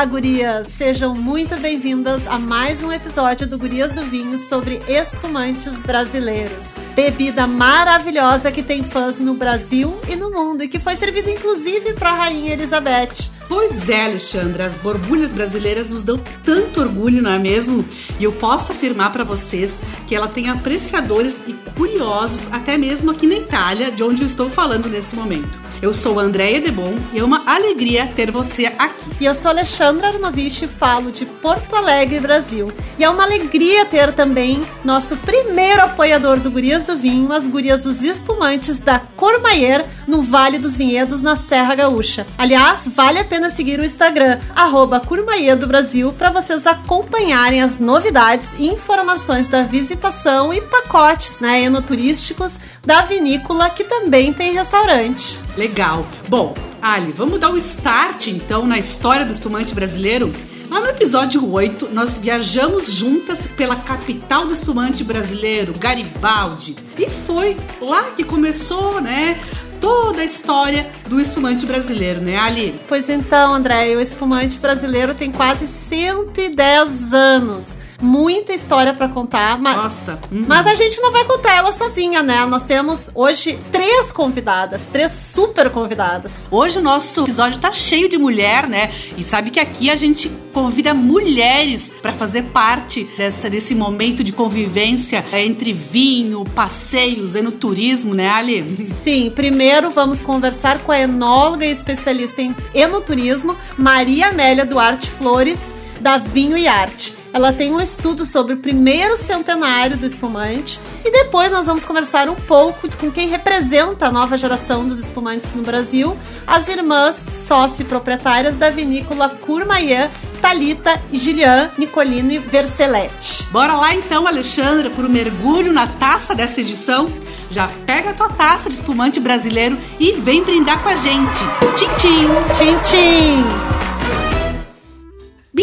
Olá, 0.00 0.06
gurias! 0.06 0.68
Sejam 0.68 1.14
muito 1.14 1.60
bem-vindas 1.60 2.26
a 2.26 2.38
mais 2.38 2.82
um 2.82 2.90
episódio 2.90 3.46
do 3.46 3.58
Gurias 3.58 3.92
do 3.92 4.00
Vinho 4.06 4.38
sobre 4.38 4.80
espumantes 4.88 5.78
brasileiros. 5.78 6.76
Bebida 6.94 7.46
maravilhosa 7.46 8.50
que 8.50 8.62
tem 8.62 8.82
fãs 8.82 9.20
no 9.20 9.34
Brasil 9.34 9.94
e 10.08 10.16
no 10.16 10.30
mundo 10.30 10.64
e 10.64 10.68
que 10.68 10.78
foi 10.78 10.96
servida 10.96 11.30
inclusive 11.30 11.92
para 11.92 12.12
a 12.12 12.14
Rainha 12.14 12.54
Elizabeth. 12.54 13.30
Pois 13.46 13.90
é, 13.90 14.06
Alexandra, 14.06 14.64
as 14.64 14.74
borbulhas 14.78 15.32
brasileiras 15.32 15.92
nos 15.92 16.02
dão 16.02 16.18
tanto 16.42 16.80
orgulho, 16.80 17.20
não 17.20 17.32
é 17.32 17.38
mesmo? 17.38 17.84
E 18.18 18.24
eu 18.24 18.32
posso 18.32 18.72
afirmar 18.72 19.12
para 19.12 19.22
vocês 19.22 19.78
que 20.06 20.14
ela 20.14 20.28
tem 20.28 20.48
apreciadores 20.48 21.42
e 21.46 21.52
curiosos 21.76 22.48
até 22.50 22.78
mesmo 22.78 23.10
aqui 23.10 23.26
na 23.26 23.34
Itália, 23.34 23.90
de 23.90 24.02
onde 24.02 24.22
eu 24.22 24.26
estou 24.26 24.48
falando 24.48 24.88
nesse 24.88 25.14
momento. 25.14 25.69
Eu 25.82 25.94
sou 25.94 26.20
a 26.20 26.22
Andréia 26.24 26.60
Debon 26.60 26.94
e 27.10 27.18
é 27.18 27.24
uma 27.24 27.42
alegria 27.50 28.06
ter 28.14 28.30
você 28.30 28.66
aqui. 28.66 29.10
E 29.18 29.24
eu 29.24 29.34
sou 29.34 29.50
Alexandra 29.50 30.08
Arnovich 30.08 30.66
e 30.66 30.68
falo 30.68 31.10
de 31.10 31.24
Porto 31.24 31.74
Alegre, 31.74 32.20
Brasil. 32.20 32.70
E 32.98 33.04
é 33.04 33.08
uma 33.08 33.24
alegria 33.24 33.86
ter 33.86 34.12
também 34.12 34.62
nosso 34.84 35.16
primeiro 35.16 35.80
apoiador 35.80 36.38
do 36.38 36.50
Gurias 36.50 36.84
do 36.84 36.98
Vinho, 36.98 37.32
as 37.32 37.48
Gurias 37.48 37.84
dos 37.84 38.02
Espumantes 38.04 38.78
da 38.78 38.98
Cormaier, 38.98 39.86
no 40.06 40.20
Vale 40.20 40.58
dos 40.58 40.76
Vinhedos, 40.76 41.22
na 41.22 41.34
Serra 41.34 41.74
Gaúcha. 41.74 42.26
Aliás, 42.36 42.86
vale 42.86 43.18
a 43.18 43.24
pena 43.24 43.48
seguir 43.48 43.80
o 43.80 43.84
Instagram, 43.84 44.38
arroba 44.54 45.00
do 45.00 45.66
Brasil, 45.66 46.12
para 46.12 46.30
vocês 46.30 46.66
acompanharem 46.66 47.62
as 47.62 47.78
novidades 47.78 48.54
e 48.58 48.66
informações 48.66 49.48
da 49.48 49.62
visitação 49.62 50.52
e 50.52 50.60
pacotes 50.60 51.40
né, 51.40 51.62
enoturísticos 51.62 52.58
da 52.84 53.00
vinícola, 53.02 53.70
que 53.70 53.84
também 53.84 54.32
tem 54.32 54.52
restaurante. 54.52 55.40
Legal. 55.60 56.06
Bom, 56.26 56.54
Ali, 56.80 57.12
vamos 57.12 57.38
dar 57.38 57.50
o 57.50 57.52
um 57.52 57.58
start 57.58 58.28
então 58.28 58.66
na 58.66 58.78
história 58.78 59.26
do 59.26 59.30
espumante 59.30 59.74
brasileiro? 59.74 60.32
Lá 60.70 60.80
no 60.80 60.86
episódio 60.86 61.46
8, 61.52 61.90
nós 61.92 62.16
viajamos 62.16 62.90
juntas 62.90 63.46
pela 63.58 63.76
capital 63.76 64.46
do 64.46 64.54
espumante 64.54 65.04
brasileiro, 65.04 65.74
Garibaldi. 65.78 66.76
E 66.98 67.10
foi 67.10 67.58
lá 67.78 68.04
que 68.12 68.24
começou, 68.24 69.02
né? 69.02 69.38
toda 69.78 70.22
a 70.22 70.24
história 70.24 70.90
do 71.08 71.20
espumante 71.20 71.66
brasileiro, 71.66 72.20
né, 72.20 72.36
Ali? 72.38 72.78
Pois 72.86 73.08
então, 73.08 73.54
André, 73.54 73.96
o 73.96 74.00
espumante 74.00 74.58
brasileiro 74.58 75.14
tem 75.14 75.30
quase 75.30 75.66
110 75.66 77.12
anos 77.12 77.76
muita 78.00 78.52
história 78.52 78.92
para 78.94 79.08
contar. 79.08 79.58
Mas, 79.58 79.76
Nossa. 79.76 80.18
Uhum. 80.30 80.44
Mas 80.46 80.66
a 80.66 80.74
gente 80.74 81.00
não 81.00 81.12
vai 81.12 81.24
contar 81.24 81.56
ela 81.56 81.72
sozinha, 81.72 82.22
né? 82.22 82.44
Nós 82.46 82.62
temos 82.62 83.10
hoje 83.14 83.58
três 83.70 84.10
convidadas, 84.10 84.86
três 84.90 85.12
super 85.12 85.70
convidadas. 85.70 86.48
Hoje 86.50 86.78
o 86.78 86.82
nosso 86.82 87.22
episódio 87.22 87.58
tá 87.58 87.72
cheio 87.72 88.08
de 88.08 88.18
mulher, 88.18 88.68
né? 88.68 88.90
E 89.16 89.22
sabe 89.22 89.50
que 89.50 89.60
aqui 89.60 89.90
a 89.90 89.96
gente 89.96 90.30
convida 90.52 90.92
mulheres 90.92 91.92
para 92.02 92.12
fazer 92.12 92.44
parte 92.44 93.04
dessa, 93.16 93.48
desse 93.48 93.74
momento 93.74 94.24
de 94.24 94.32
convivência 94.32 95.24
entre 95.32 95.72
vinho, 95.72 96.44
passeios, 96.44 97.34
enoturismo, 97.34 98.14
né, 98.14 98.28
Ali? 98.28 98.84
Sim, 98.84 99.30
primeiro 99.34 99.90
vamos 99.90 100.20
conversar 100.20 100.80
com 100.80 100.92
a 100.92 100.98
enóloga 100.98 101.64
e 101.64 101.70
especialista 101.70 102.42
em 102.42 102.54
enoturismo, 102.74 103.56
Maria 103.76 104.28
Amélia 104.28 104.66
Duarte 104.66 105.10
Flores, 105.10 105.74
da 106.00 106.16
Vinho 106.16 106.56
e 106.56 106.66
Arte. 106.66 107.19
Ela 107.32 107.52
tem 107.52 107.72
um 107.72 107.80
estudo 107.80 108.26
sobre 108.26 108.54
o 108.54 108.56
primeiro 108.56 109.16
centenário 109.16 109.96
do 109.96 110.04
espumante 110.04 110.80
e 111.04 111.10
depois 111.10 111.52
nós 111.52 111.66
vamos 111.66 111.84
conversar 111.84 112.28
um 112.28 112.34
pouco 112.34 112.88
com 112.96 113.10
quem 113.10 113.28
representa 113.28 114.06
a 114.06 114.12
nova 114.12 114.36
geração 114.36 114.86
dos 114.86 114.98
espumantes 114.98 115.54
no 115.54 115.62
Brasil, 115.62 116.16
as 116.46 116.68
irmãs 116.68 117.26
sócio-proprietárias 117.30 118.56
da 118.56 118.68
vinícola 118.68 119.28
Courmayeur, 119.28 120.10
Talita 120.40 121.00
e 121.12 121.18
Gillian 121.18 121.70
Nicolini 121.78 122.38
Verselete. 122.38 123.44
Bora 123.50 123.74
lá 123.74 123.94
então, 123.94 124.26
Alexandra, 124.26 124.90
por 124.90 125.04
um 125.04 125.08
mergulho 125.08 125.72
na 125.72 125.86
taça 125.86 126.34
dessa 126.34 126.60
edição. 126.60 127.12
Já 127.50 127.68
pega 127.84 128.10
a 128.10 128.14
tua 128.14 128.28
taça 128.28 128.68
de 128.68 128.76
espumante 128.76 129.18
brasileiro 129.18 129.76
e 129.98 130.12
vem 130.12 130.42
brindar 130.42 130.82
com 130.82 130.88
a 130.88 130.96
gente. 130.96 131.40
Tchim, 131.74 131.88
tchim! 131.96 132.28
Tchim, 132.54 132.78
tchim! 132.80 133.79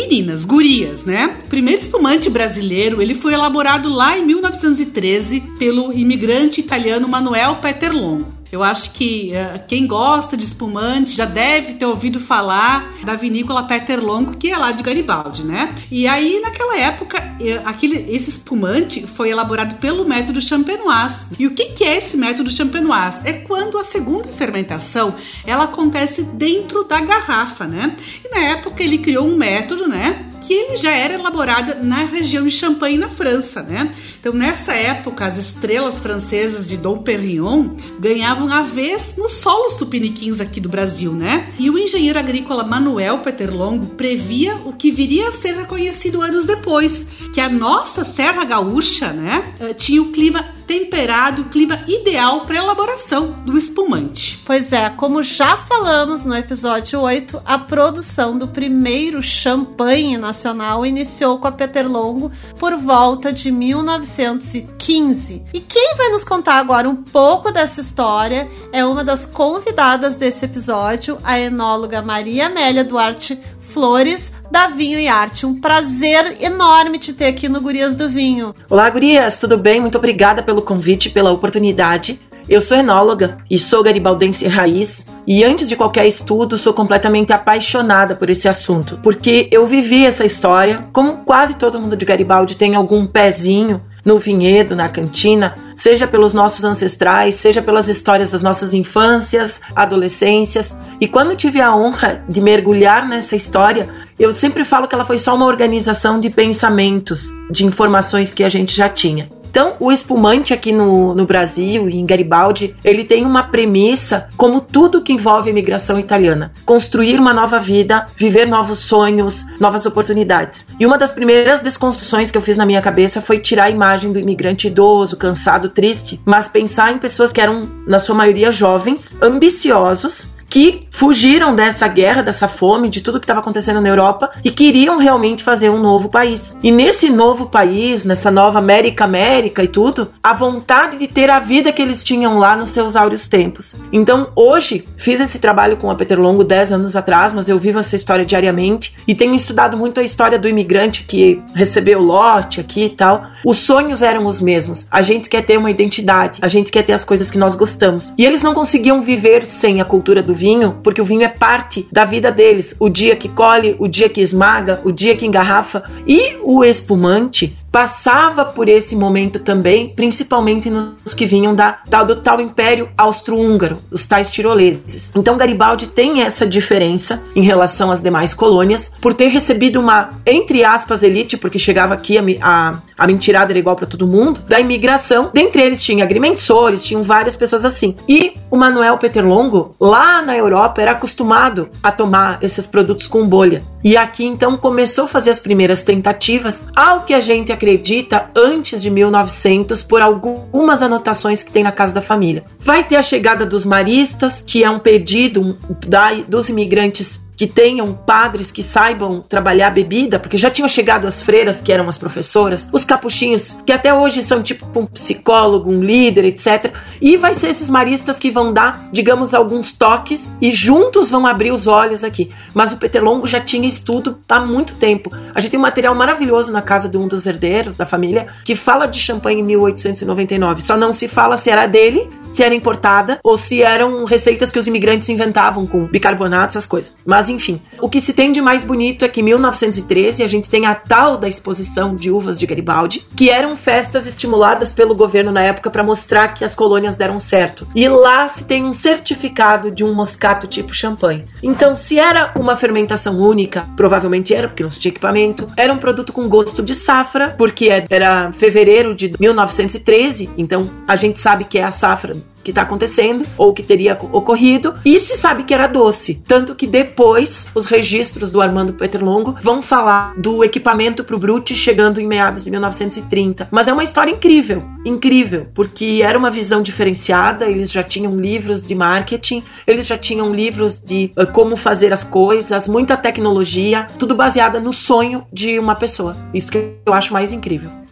Meninas, 0.07 0.45
gurias, 0.45 1.03
né? 1.03 1.41
O 1.43 1.49
primeiro 1.49 1.81
espumante 1.81 2.29
brasileiro, 2.29 3.01
ele 3.01 3.13
foi 3.13 3.33
elaborado 3.33 3.89
lá 3.89 4.17
em 4.17 4.25
1913 4.25 5.41
pelo 5.59 5.91
imigrante 5.91 6.61
italiano 6.61 7.09
Manuel 7.09 7.57
Peterlongo. 7.57 8.36
Eu 8.51 8.63
acho 8.63 8.91
que 8.91 9.31
uh, 9.33 9.61
quem 9.67 9.85
gosta 9.87 10.37
de 10.37 10.45
espumante 10.45 11.15
já 11.15 11.25
deve 11.25 11.73
ter 11.73 11.85
ouvido 11.85 12.19
falar 12.19 12.93
da 13.03 13.15
vinícola 13.15 13.63
Peter 13.63 14.03
Longo, 14.03 14.37
que 14.37 14.51
é 14.51 14.57
lá 14.57 14.71
de 14.71 14.83
Garibaldi, 14.83 15.43
né? 15.43 15.73
E 15.91 16.07
aí, 16.07 16.39
naquela 16.41 16.77
época, 16.77 17.19
uh, 17.19 17.67
aquele, 17.67 18.13
esse 18.13 18.29
espumante 18.29 19.05
foi 19.05 19.29
elaborado 19.29 19.75
pelo 19.75 20.07
método 20.07 20.41
champenoise. 20.41 21.25
E 21.37 21.47
o 21.47 21.51
que, 21.51 21.65
que 21.65 21.83
é 21.83 21.97
esse 21.97 22.17
método 22.17 22.51
champenoise? 22.51 23.21
É 23.25 23.33
quando 23.33 23.77
a 23.77 23.83
segunda 23.83 24.29
fermentação 24.29 25.15
ela 25.45 25.65
acontece 25.65 26.23
dentro 26.23 26.83
da 26.83 26.99
garrafa, 26.99 27.65
né? 27.65 27.95
E 28.23 28.29
na 28.29 28.39
época 28.39 28.83
ele 28.83 28.97
criou 28.97 29.27
um 29.27 29.37
método, 29.37 29.87
né? 29.87 30.25
Que 30.47 30.77
já 30.77 30.91
era 30.91 31.15
elaborada 31.15 31.75
na 31.75 32.05
região 32.05 32.45
de 32.45 32.51
Champagne, 32.51 32.97
na 32.97 33.09
França, 33.09 33.61
né? 33.61 33.91
Então, 34.17 34.31
nessa 34.31 34.73
época, 34.73 35.25
as 35.25 35.37
estrelas 35.37 35.99
francesas 35.99 36.69
de 36.69 36.77
Dom 36.77 36.99
Perignon 36.99 37.71
ganhavam 37.99 38.51
a 38.51 38.61
vez 38.61 39.15
nos 39.17 39.33
solos 39.33 39.75
tupiniquins 39.75 40.39
aqui 40.39 40.61
do 40.61 40.69
Brasil, 40.69 41.11
né? 41.11 41.49
E 41.59 41.69
o 41.69 41.77
engenheiro 41.77 42.17
agrícola 42.17 42.63
Manuel 42.63 43.19
Peterlongo 43.19 43.87
previa 43.87 44.55
o 44.63 44.71
que 44.71 44.89
viria 44.89 45.27
a 45.27 45.33
ser 45.33 45.53
reconhecido 45.53 46.21
anos 46.21 46.45
depois, 46.45 47.05
que 47.37 47.41
a 47.41 47.49
nossa 47.49 48.03
Serra 48.03 48.43
Gaúcha, 48.43 49.13
né, 49.13 49.53
eh, 49.59 49.71
tinha 49.71 50.01
o 50.01 50.11
clima 50.11 50.55
temperado, 50.65 51.43
o 51.43 51.49
clima 51.49 51.83
ideal 51.87 52.41
para 52.41 52.57
elaboração 52.57 53.43
do 53.45 53.55
espumante. 53.55 54.41
Pois 54.43 54.73
é, 54.73 54.89
como 54.89 55.21
já 55.21 55.55
falamos 55.55 56.25
no 56.25 56.35
episódio 56.35 56.99
8, 56.99 57.39
a 57.45 57.59
produção 57.59 58.39
do 58.39 58.47
primeiro 58.47 59.21
champanhe 59.21 60.17
nacional 60.17 60.83
iniciou 60.83 61.37
com 61.37 61.47
a 61.47 61.51
Peterlongo 61.51 62.31
por 62.59 62.75
volta 62.75 63.31
de 63.31 63.51
1915. 63.51 65.43
E 65.53 65.59
quem 65.59 65.95
vai 65.95 66.09
nos 66.09 66.23
contar 66.23 66.55
agora 66.55 66.89
um 66.89 66.95
pouco 66.95 67.51
dessa 67.51 67.81
história 67.81 68.49
é 68.73 68.83
uma 68.83 69.03
das 69.03 69.27
convidadas 69.27 70.15
desse 70.15 70.43
episódio, 70.43 71.19
a 71.23 71.39
enóloga 71.39 72.01
Maria 72.01 72.47
Amélia 72.47 72.83
Duarte 72.83 73.39
Flores, 73.67 74.31
da 74.51 74.67
Vinho 74.67 74.99
e 74.99 75.07
Arte. 75.07 75.45
Um 75.45 75.59
prazer 75.59 76.37
enorme 76.41 76.99
te 76.99 77.13
ter 77.13 77.25
aqui 77.25 77.49
no 77.49 77.61
Gurias 77.61 77.95
do 77.95 78.09
Vinho. 78.09 78.53
Olá, 78.69 78.89
Gurias, 78.89 79.37
tudo 79.37 79.57
bem? 79.57 79.79
Muito 79.79 79.97
obrigada 79.97 80.41
pelo 80.41 80.61
convite, 80.61 81.09
pela 81.09 81.31
oportunidade. 81.31 82.19
Eu 82.49 82.61
sou 82.61 82.77
enóloga 82.77 83.39
e 83.49 83.59
sou 83.59 83.83
garibaldense 83.83 84.47
raiz. 84.47 85.05
E 85.27 85.43
antes 85.43 85.67
de 85.67 85.75
qualquer 85.75 86.07
estudo, 86.07 86.57
sou 86.57 86.73
completamente 86.73 87.33
apaixonada 87.33 88.15
por 88.15 88.29
esse 88.29 88.47
assunto, 88.47 88.97
porque 89.03 89.49
eu 89.51 89.67
vivi 89.67 90.05
essa 90.05 90.23
história, 90.23 90.87
como 90.93 91.25
quase 91.25 91.55
todo 91.55 91.81
mundo 91.81 91.97
de 91.97 92.05
Garibaldi 92.05 92.55
tem 92.55 92.75
algum 92.75 93.05
pezinho 93.05 93.81
no 94.05 94.17
vinhedo, 94.17 94.73
na 94.73 94.87
cantina, 94.87 95.55
seja 95.75 96.07
pelos 96.07 96.33
nossos 96.33 96.63
ancestrais, 96.63 97.35
seja 97.35 97.61
pelas 97.61 97.89
histórias 97.89 98.31
das 98.31 98.41
nossas 98.41 98.73
infâncias, 98.73 99.59
adolescências. 99.75 100.77
E 101.01 101.09
quando 101.09 101.35
tive 101.35 101.59
a 101.59 101.75
honra 101.75 102.23
de 102.29 102.39
mergulhar 102.39 103.05
nessa 103.05 103.35
história, 103.35 103.89
eu 104.19 104.33
sempre 104.33 104.63
falo 104.63 104.87
que 104.87 104.95
ela 104.95 105.05
foi 105.05 105.17
só 105.17 105.35
uma 105.35 105.45
organização 105.45 106.19
de 106.19 106.29
pensamentos, 106.29 107.31
de 107.49 107.65
informações 107.65 108.33
que 108.33 108.43
a 108.43 108.49
gente 108.49 108.75
já 108.75 108.89
tinha. 108.89 109.29
Então, 109.49 109.75
o 109.79 109.91
espumante 109.91 110.53
aqui 110.53 110.71
no, 110.71 111.15
no 111.15 111.25
Brasil 111.25 111.89
e 111.89 111.97
em 111.97 112.05
Garibaldi, 112.05 112.75
ele 112.83 113.03
tem 113.03 113.25
uma 113.25 113.43
premissa, 113.43 114.29
como 114.37 114.61
tudo 114.61 115.01
que 115.01 115.13
envolve 115.13 115.49
a 115.49 115.51
imigração 115.51 115.97
italiana: 115.97 116.51
construir 116.63 117.19
uma 117.19 117.33
nova 117.33 117.59
vida, 117.59 118.05
viver 118.15 118.45
novos 118.45 118.77
sonhos, 118.77 119.43
novas 119.59 119.85
oportunidades. 119.85 120.65
E 120.79 120.85
uma 120.85 120.97
das 120.97 121.11
primeiras 121.11 121.61
desconstruções 121.61 122.29
que 122.29 122.37
eu 122.37 122.41
fiz 122.41 122.55
na 122.55 122.67
minha 122.67 122.81
cabeça 122.81 123.19
foi 123.19 123.39
tirar 123.39 123.63
a 123.63 123.69
imagem 123.71 124.11
do 124.11 124.19
imigrante 124.19 124.67
idoso, 124.67 125.17
cansado, 125.17 125.69
triste, 125.69 126.21
mas 126.23 126.47
pensar 126.47 126.93
em 126.93 126.99
pessoas 126.99 127.31
que 127.31 127.41
eram, 127.41 127.67
na 127.87 127.97
sua 127.97 128.13
maioria, 128.13 128.51
jovens, 128.51 129.15
ambiciosos 129.21 130.27
que 130.49 130.87
fugiram 130.89 131.55
dessa 131.55 131.87
guerra, 131.87 132.21
dessa 132.21 132.47
fome, 132.47 132.89
de 132.89 133.01
tudo 133.01 133.19
que 133.19 133.25
estava 133.25 133.39
acontecendo 133.39 133.81
na 133.81 133.89
Europa 133.89 134.31
e 134.43 134.49
queriam 134.49 134.97
realmente 134.97 135.43
fazer 135.43 135.69
um 135.69 135.79
novo 135.79 136.09
país. 136.09 136.57
E 136.63 136.71
nesse 136.71 137.09
novo 137.09 137.47
país, 137.47 138.03
nessa 138.03 138.31
nova 138.31 138.59
América 138.59 139.05
América 139.05 139.63
e 139.63 139.67
tudo, 139.67 140.09
a 140.23 140.33
vontade 140.33 140.97
de 140.97 141.07
ter 141.07 141.29
a 141.29 141.39
vida 141.39 141.71
que 141.71 141.81
eles 141.81 142.03
tinham 142.03 142.37
lá 142.37 142.55
nos 142.55 142.69
seus 142.69 142.95
áureos 142.95 143.27
tempos. 143.27 143.75
Então, 143.91 144.29
hoje, 144.35 144.83
fiz 144.97 145.19
esse 145.19 145.39
trabalho 145.39 145.77
com 145.77 145.91
a 145.91 145.95
Peter 145.95 146.19
Longo 146.19 146.43
10 146.43 146.71
anos 146.71 146.95
atrás, 146.95 147.33
mas 147.33 147.49
eu 147.49 147.59
vivo 147.59 147.79
essa 147.79 147.95
história 147.95 148.25
diariamente 148.25 148.95
e 149.07 149.13
tenho 149.13 149.35
estudado 149.35 149.77
muito 149.77 149.99
a 149.99 150.03
história 150.03 150.39
do 150.39 150.47
imigrante 150.47 151.03
que 151.03 151.41
recebeu 151.53 152.01
lote 152.01 152.59
aqui 152.59 152.85
e 152.85 152.89
tal. 152.89 153.27
Os 153.45 153.57
sonhos 153.57 154.01
eram 154.01 154.25
os 154.25 154.41
mesmos. 154.41 154.87
A 154.89 155.01
gente 155.01 155.29
quer 155.29 155.43
ter 155.43 155.57
uma 155.57 155.71
identidade, 155.71 156.39
a 156.41 156.47
gente 156.47 156.71
quer 156.71 156.83
ter 156.83 156.93
as 156.93 157.05
coisas 157.05 157.29
que 157.29 157.37
nós 157.37 157.55
gostamos. 157.55 158.13
E 158.17 158.25
eles 158.25 158.41
não 158.41 158.53
conseguiam 158.53 159.01
viver 159.01 159.45
sem 159.45 159.81
a 159.81 159.85
cultura 159.85 160.21
do 160.21 160.33
vinho 160.37 160.77
porque 160.83 161.01
o 161.01 161.05
vinho 161.05 161.23
é 161.23 161.27
parte 161.27 161.87
da 161.91 162.05
vida 162.05 162.31
deles. 162.31 162.75
O 162.79 162.87
dia 162.87 163.15
que 163.15 163.27
colhe, 163.27 163.75
o 163.79 163.87
dia 163.87 164.07
que 164.07 164.21
esmaga, 164.21 164.79
o 164.85 164.91
dia 164.91 165.15
que 165.15 165.25
engarrafa. 165.25 165.83
E 166.05 166.37
o 166.43 166.63
espumante 166.63 167.57
passava 167.71 168.45
por 168.45 168.67
esse 168.67 168.95
momento 168.95 169.39
também, 169.39 169.89
principalmente 169.89 170.69
nos 170.69 171.13
que 171.13 171.25
vinham 171.25 171.53
da 171.53 171.73
tal 171.89 172.05
do 172.05 172.15
tal 172.17 172.39
Império 172.39 172.89
Austro-Húngaro, 172.97 173.77
os 173.91 174.05
tais 174.05 174.31
tiroleses. 174.31 175.11
Então 175.15 175.37
Garibaldi 175.37 175.87
tem 175.87 176.21
essa 176.21 176.45
diferença 176.45 177.21
em 177.35 177.41
relação 177.41 177.91
às 177.91 178.01
demais 178.01 178.33
colônias 178.33 178.91
por 179.01 179.13
ter 179.13 179.27
recebido 179.27 179.79
uma 179.79 180.09
entre 180.25 180.63
aspas 180.63 181.03
elite, 181.03 181.37
porque 181.37 181.59
chegava 181.59 181.93
aqui 181.93 182.17
a, 182.17 182.23
a, 182.41 182.79
a 182.97 183.07
mentirada 183.07 183.51
era 183.51 183.59
igual 183.59 183.75
para 183.75 183.87
todo 183.87 184.07
mundo, 184.07 184.41
da 184.47 184.59
imigração. 184.59 185.29
Dentre 185.33 185.61
eles 185.61 185.83
tinha 185.83 186.03
agrimensores, 186.03 186.83
tinham 186.83 187.03
várias 187.03 187.35
pessoas 187.35 187.65
assim. 187.65 187.95
E 188.07 188.33
o 188.49 188.57
Manuel 188.57 188.97
Peter 188.97 189.25
Longo, 189.25 189.75
lá 189.79 190.21
na 190.21 190.35
Europa, 190.35 190.81
era 190.81 190.91
acostumado 190.91 191.69
a 191.81 191.91
tomar 191.91 192.39
esses 192.41 192.65
produtos 192.65 193.07
com 193.07 193.27
bolha. 193.27 193.63
E 193.83 193.95
aqui 193.95 194.25
então 194.25 194.57
começou 194.57 195.05
a 195.05 195.07
fazer 195.07 195.29
as 195.29 195.39
primeiras 195.39 195.83
tentativas, 195.83 196.65
ao 196.75 197.01
que 197.01 197.13
a 197.13 197.19
gente 197.19 197.51
acredita 197.57 198.29
antes 198.35 198.81
de 198.81 198.89
1900 198.89 199.81
por 199.81 200.01
algumas 200.01 200.83
anotações 200.83 201.41
que 201.43 201.51
tem 201.51 201.63
na 201.63 201.71
casa 201.71 201.95
da 201.95 202.01
família. 202.01 202.45
Vai 202.59 202.83
ter 202.83 202.95
a 202.95 203.01
chegada 203.01 203.45
dos 203.45 203.65
maristas, 203.65 204.41
que 204.41 204.63
é 204.63 204.69
um 204.69 204.79
pedido 204.79 205.57
da, 205.85 206.13
dos 206.13 206.49
imigrantes 206.49 207.25
que 207.37 207.45
tenham 207.45 207.93
padres 207.93 208.51
que 208.51 208.63
saibam 208.63 209.23
trabalhar 209.29 209.69
bebida, 209.69 210.19
porque 210.19 210.37
já 210.37 210.49
tinham 210.49 210.67
chegado 210.67 211.05
as 211.07 211.21
freiras, 211.21 211.61
que 211.61 211.71
eram 211.71 211.87
as 211.87 211.97
professoras, 211.97 212.67
os 212.73 212.83
capuchinhos, 212.83 213.55
que 213.65 213.71
até 213.71 213.93
hoje 213.93 214.23
são 214.23 214.41
tipo 214.41 214.67
um 214.77 214.85
psicólogo, 214.85 215.71
um 215.71 215.83
líder, 215.83 216.25
etc. 216.25 216.73
E 216.99 217.15
vai 217.15 217.35
ser 217.35 217.49
esses 217.49 217.69
maristas 217.69 218.19
que 218.19 218.31
vão 218.31 218.51
dar, 218.51 218.89
digamos, 218.91 219.33
alguns 219.33 219.71
toques 219.71 220.33
e 220.41 220.51
juntos 220.51 221.09
vão 221.09 221.27
abrir 221.27 221.51
os 221.51 221.67
olhos 221.67 222.03
aqui. 222.03 222.31
Mas 222.53 222.73
o 222.73 222.77
Peter 222.77 223.03
Longo 223.03 223.27
já 223.27 223.39
tinha 223.39 223.69
estudo 223.69 224.17
há 224.27 224.39
muito 224.39 224.75
tempo. 224.75 225.11
A 225.35 225.39
gente 225.39 225.51
tem 225.51 225.59
um 225.59 225.63
material 225.63 225.93
maravilhoso 225.93 226.51
na 226.51 226.61
casa 226.61 226.89
de 226.89 226.97
um 226.97 227.07
dos 227.07 227.27
herdeiros 227.27 227.75
da 227.75 227.85
família 227.85 228.27
que 228.43 228.55
fala 228.55 228.87
de 228.87 228.99
champanhe 228.99 229.41
em 229.41 229.43
1899. 229.43 230.61
Só 230.63 230.75
não 230.75 230.91
se 230.91 231.07
fala 231.07 231.37
se 231.37 231.49
era 231.51 231.67
dele, 231.67 232.09
se 232.31 232.43
era 232.43 232.53
importada 232.53 233.19
ou 233.23 233.37
se 233.37 233.61
eram 233.61 234.03
receitas 234.05 234.51
que 234.51 234.59
os 234.59 234.67
imigrantes 234.67 235.09
inventavam 235.09 235.65
com 235.65 235.85
bicarbonato, 235.85 236.51
essas 236.51 236.65
coisas. 236.65 236.95
Mas 237.05 237.26
mas 237.27 237.29
enfim, 237.29 237.61
o 237.81 237.89
que 237.89 237.99
se 237.99 238.13
tem 238.13 238.31
de 238.31 238.41
mais 238.41 238.63
bonito 238.63 239.03
é 239.03 239.09
que 239.09 239.19
em 239.19 239.23
1913 239.23 240.23
a 240.23 240.27
gente 240.27 240.49
tem 240.49 240.65
a 240.65 240.73
tal 240.73 241.17
da 241.17 241.27
exposição 241.27 241.93
de 241.93 242.09
uvas 242.09 242.39
de 242.39 242.45
Garibaldi, 242.45 243.05
que 243.15 243.29
eram 243.29 243.57
festas 243.57 244.07
estimuladas 244.07 244.71
pelo 244.71 244.95
governo 244.95 245.31
na 245.31 245.41
época 245.41 245.69
para 245.69 245.83
mostrar 245.83 246.29
que 246.29 246.45
as 246.45 246.55
colônias 246.55 246.95
deram 246.95 247.19
certo. 247.19 247.67
E 247.75 247.87
lá 247.89 248.27
se 248.29 248.45
tem 248.45 248.63
um 248.63 248.73
certificado 248.73 249.69
de 249.69 249.83
um 249.83 249.93
moscato 249.93 250.47
tipo 250.47 250.73
champanhe. 250.73 251.25
Então, 251.43 251.75
se 251.75 251.99
era 251.99 252.31
uma 252.37 252.55
fermentação 252.55 253.19
única, 253.19 253.67
provavelmente 253.75 254.33
era, 254.33 254.47
porque 254.47 254.63
não 254.63 254.69
se 254.69 254.79
tinha 254.79 254.91
equipamento, 254.91 255.47
era 255.57 255.73
um 255.73 255.77
produto 255.77 256.13
com 256.13 256.29
gosto 256.29 256.63
de 256.63 256.73
safra, 256.73 257.35
porque 257.37 257.69
era 257.89 258.31
fevereiro 258.31 258.95
de 258.95 259.13
1913, 259.19 260.29
então 260.37 260.69
a 260.87 260.95
gente 260.95 261.19
sabe 261.19 261.43
que 261.43 261.57
é 261.57 261.63
a 261.63 261.71
safra 261.71 262.15
que 262.47 262.51
está 262.51 262.61
acontecendo 262.61 263.25
ou 263.37 263.53
que 263.53 263.61
teria 263.61 263.97
ocorrido 264.13 264.73
e 264.85 264.97
se 265.01 265.17
sabe 265.17 265.43
que 265.43 265.53
era 265.53 265.67
doce. 265.67 266.13
Tanto 266.25 266.55
que 266.55 266.65
depois 266.65 267.45
os 267.53 267.65
registros 267.65 268.31
do 268.31 268.41
Armando 268.41 268.71
Peter 268.71 269.03
Longo 269.03 269.35
vão 269.41 269.61
falar 269.61 270.13
do 270.17 270.45
equipamento 270.45 271.03
para 271.03 271.13
o 271.13 271.19
Brute 271.19 271.53
chegando 271.53 271.99
em 271.99 272.07
meados 272.07 272.45
de 272.45 272.49
1930. 272.49 273.49
Mas 273.51 273.67
é 273.67 273.73
uma 273.73 273.83
história 273.83 274.11
incrível, 274.11 274.63
incrível, 274.85 275.47
porque 275.53 275.99
era 276.01 276.17
uma 276.17 276.31
visão 276.31 276.61
diferenciada, 276.61 277.47
eles 277.47 277.69
já 277.69 277.83
tinham 277.83 278.17
livros 278.17 278.65
de 278.65 278.73
marketing, 278.73 279.43
eles 279.65 279.85
já 279.85 279.97
tinham 279.97 280.33
livros 280.33 280.79
de 280.79 281.11
uh, 281.17 281.27
como 281.27 281.57
fazer 281.57 281.91
as 281.91 282.05
coisas, 282.05 282.65
muita 282.69 282.95
tecnologia, 282.95 283.87
tudo 283.99 284.15
baseada 284.15 284.57
no 284.57 284.71
sonho 284.71 285.25
de 285.33 285.59
uma 285.59 285.75
pessoa. 285.75 286.15
Isso 286.33 286.49
que 286.49 286.75
eu 286.85 286.93
acho 286.93 287.11
mais 287.11 287.33
incrível. 287.33 287.86